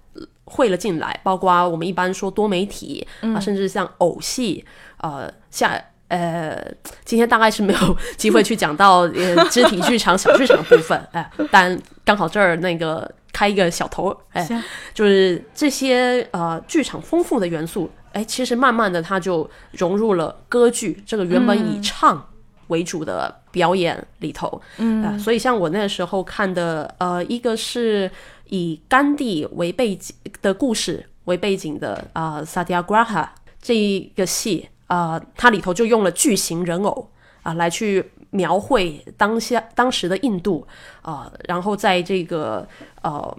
[0.49, 4.63] 汇了进来，包括我们一般说多媒体啊，甚至像偶戏，
[4.95, 5.69] 呃，像
[6.07, 6.65] 呃，
[7.03, 14.63] 今天大概是没有 机会去讲到呃肢体剧场、小剧场的部分，哎，但刚好这儿那个开一个小头，哎，
[14.93, 22.27] 就是这些呃剧场丰富的元素，哎，其实慢慢的他就融入了歌剧这个原本以唱
[22.67, 28.09] 为主的表演里头，嗯，所以像我那时候看的，呃，一个是。
[28.49, 33.27] 以甘地为背景的故事为背景的啊，萨迪亚 graha
[33.61, 37.09] 这一个戏啊，它里头就用了巨型人偶
[37.43, 40.65] 啊来去描绘当下当时的印度
[41.01, 42.65] 啊，然后在这个
[43.01, 43.37] 呃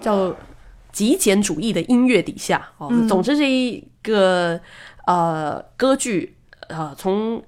[0.00, 0.34] 叫
[0.92, 4.60] 极简主义的音乐底下哦，总之这一个
[5.06, 6.36] 呃歌剧
[6.68, 7.42] 呃从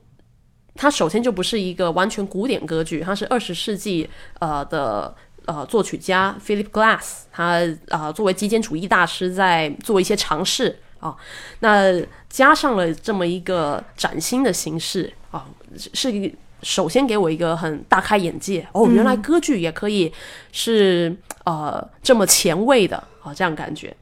[0.75, 5.15] 它首先就不是一个完全古典歌剧，它是二十世纪呃的。
[5.47, 11.17] 呃，作曲家 Philip Glass，他啊作为极简主义大师在做一些尝试啊，
[11.59, 16.33] 那加上了这么一个崭新的形式啊，是
[16.63, 20.13] 首先给我一个很大开眼界哦，原来歌剧也可以
[20.53, 23.95] 是呃这么前卫的啊，这样感觉。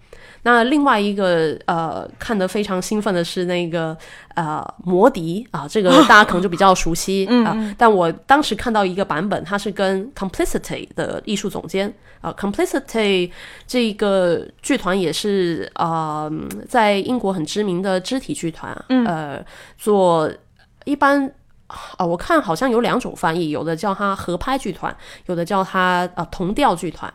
[0.42, 3.96] 那另外一个呃，看得非常兴奋的是那个
[4.34, 7.74] 呃，魔笛啊，这个大家可能就比较熟悉 啊。
[7.76, 13.30] 但我当时看到一个版本，它是跟 Complicity 的艺术总监啊，Complicity
[13.66, 16.30] 这个剧团也是啊，
[16.68, 18.72] 在英国很知名的肢体剧团，
[19.06, 19.44] 呃，
[19.76, 20.30] 做
[20.84, 21.32] 一般。
[21.96, 24.94] 啊，我看好像有两种翻译，有的叫它合拍剧团，
[25.26, 27.12] 有的叫它呃同调剧团。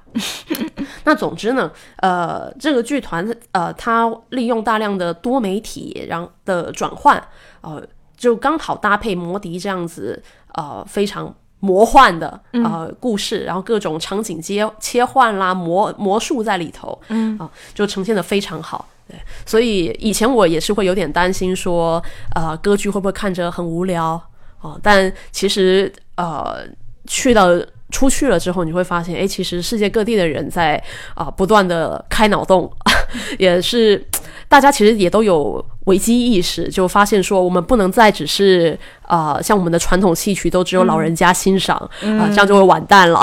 [1.05, 7.21] 那总之呢，呃，这个剧团呃，它利用大量的多媒体，然后的转换，
[7.61, 7.83] 呃，
[8.15, 10.21] 就刚好搭配魔笛这样子，
[10.53, 18.87] 呃，非常魔幻的呃故事，然后各种场景接切换啦，魔魔术在里头，嗯啊，就呈现的非常好。
[19.07, 22.01] 对，所以以前我也是会有点担心说，
[22.35, 24.21] 呃，歌剧会不会看着很无聊？
[24.63, 26.65] 哦，但其实呃，
[27.05, 27.49] 去到
[27.91, 30.81] 出去了之后，你会发现，哎，其实世界各地的人在
[31.13, 32.71] 啊不断的开脑洞，
[33.39, 34.03] 也是
[34.47, 38.77] 大家其实也都有危机意识，就发现说我们不能再只是。
[39.05, 43.21] 啊，像我们的传统戏曲都只有老人家欣赏啊，这样就会完蛋了。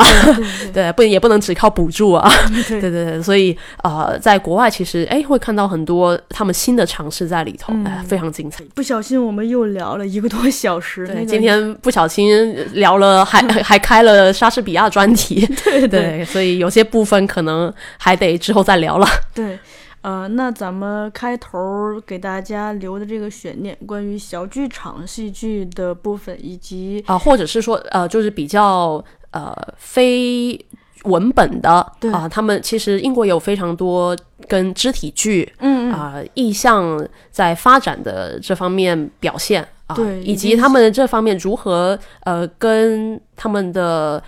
[0.75, 2.31] 对， 不也不能只靠补助啊。
[2.68, 8.62] 对对对，所以呃，在国外其实哎会看到很多他们新的尝试在里头，哎，非常精彩。
[8.75, 15.45] 不小心我们又聊了一个多小时，对，今天不小心聊了，还还开了莎士比亚专题。
[15.64, 19.07] 对对，所以有些部分可能还得之后再聊了。
[19.35, 19.59] 对。
[20.03, 30.59] 呃，那咱们开头给大家留的这个悬念，关于小剧场戏剧的部分，以及啊，或者是说呃，就是比较呃非
[31.05, 31.70] 文本的
[32.12, 34.16] 啊，他们其实英国有非常多
[34.48, 44.22] 跟肢体剧，嗯啊，意向在发展的这方面表现啊，对，以及他们这方面如何呃跟他们的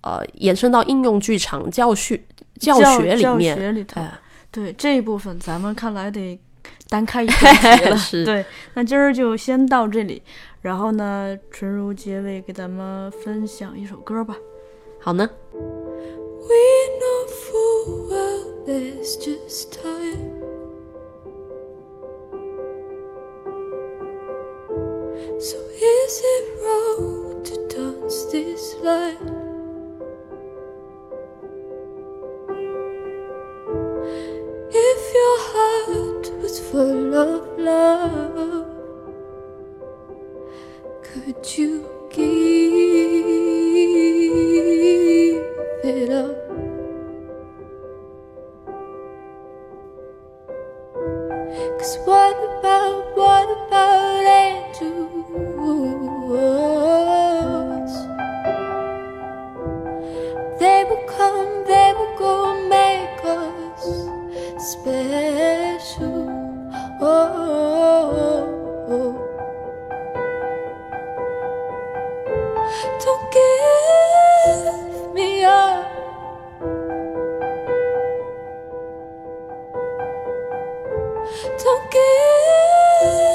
[0.00, 2.18] 呃延伸到应用剧场教学
[2.58, 4.18] 教学里面，哎。
[4.50, 6.38] 对这一部分，咱们看来得
[6.88, 7.34] 单开一节
[7.90, 7.96] 了。
[8.24, 8.44] 对，
[8.74, 10.22] 那今儿就先到这里。
[10.60, 14.36] 然后呢，纯如结尾给咱们分享一首歌吧。
[15.00, 15.28] 好呢。
[15.52, 16.54] We
[16.98, 20.38] know full well there's just time.
[25.38, 29.36] So is it wrong to dance this line?
[34.70, 38.66] If your heart was full of love,
[41.02, 42.28] could you give
[45.84, 46.36] it up?
[51.78, 55.28] Cause what about, what about angels?
[60.60, 64.17] They will come, they will go, and make us
[64.58, 66.28] special.
[67.00, 68.08] Oh,
[73.04, 75.86] don't give me up.
[81.64, 83.27] Don't give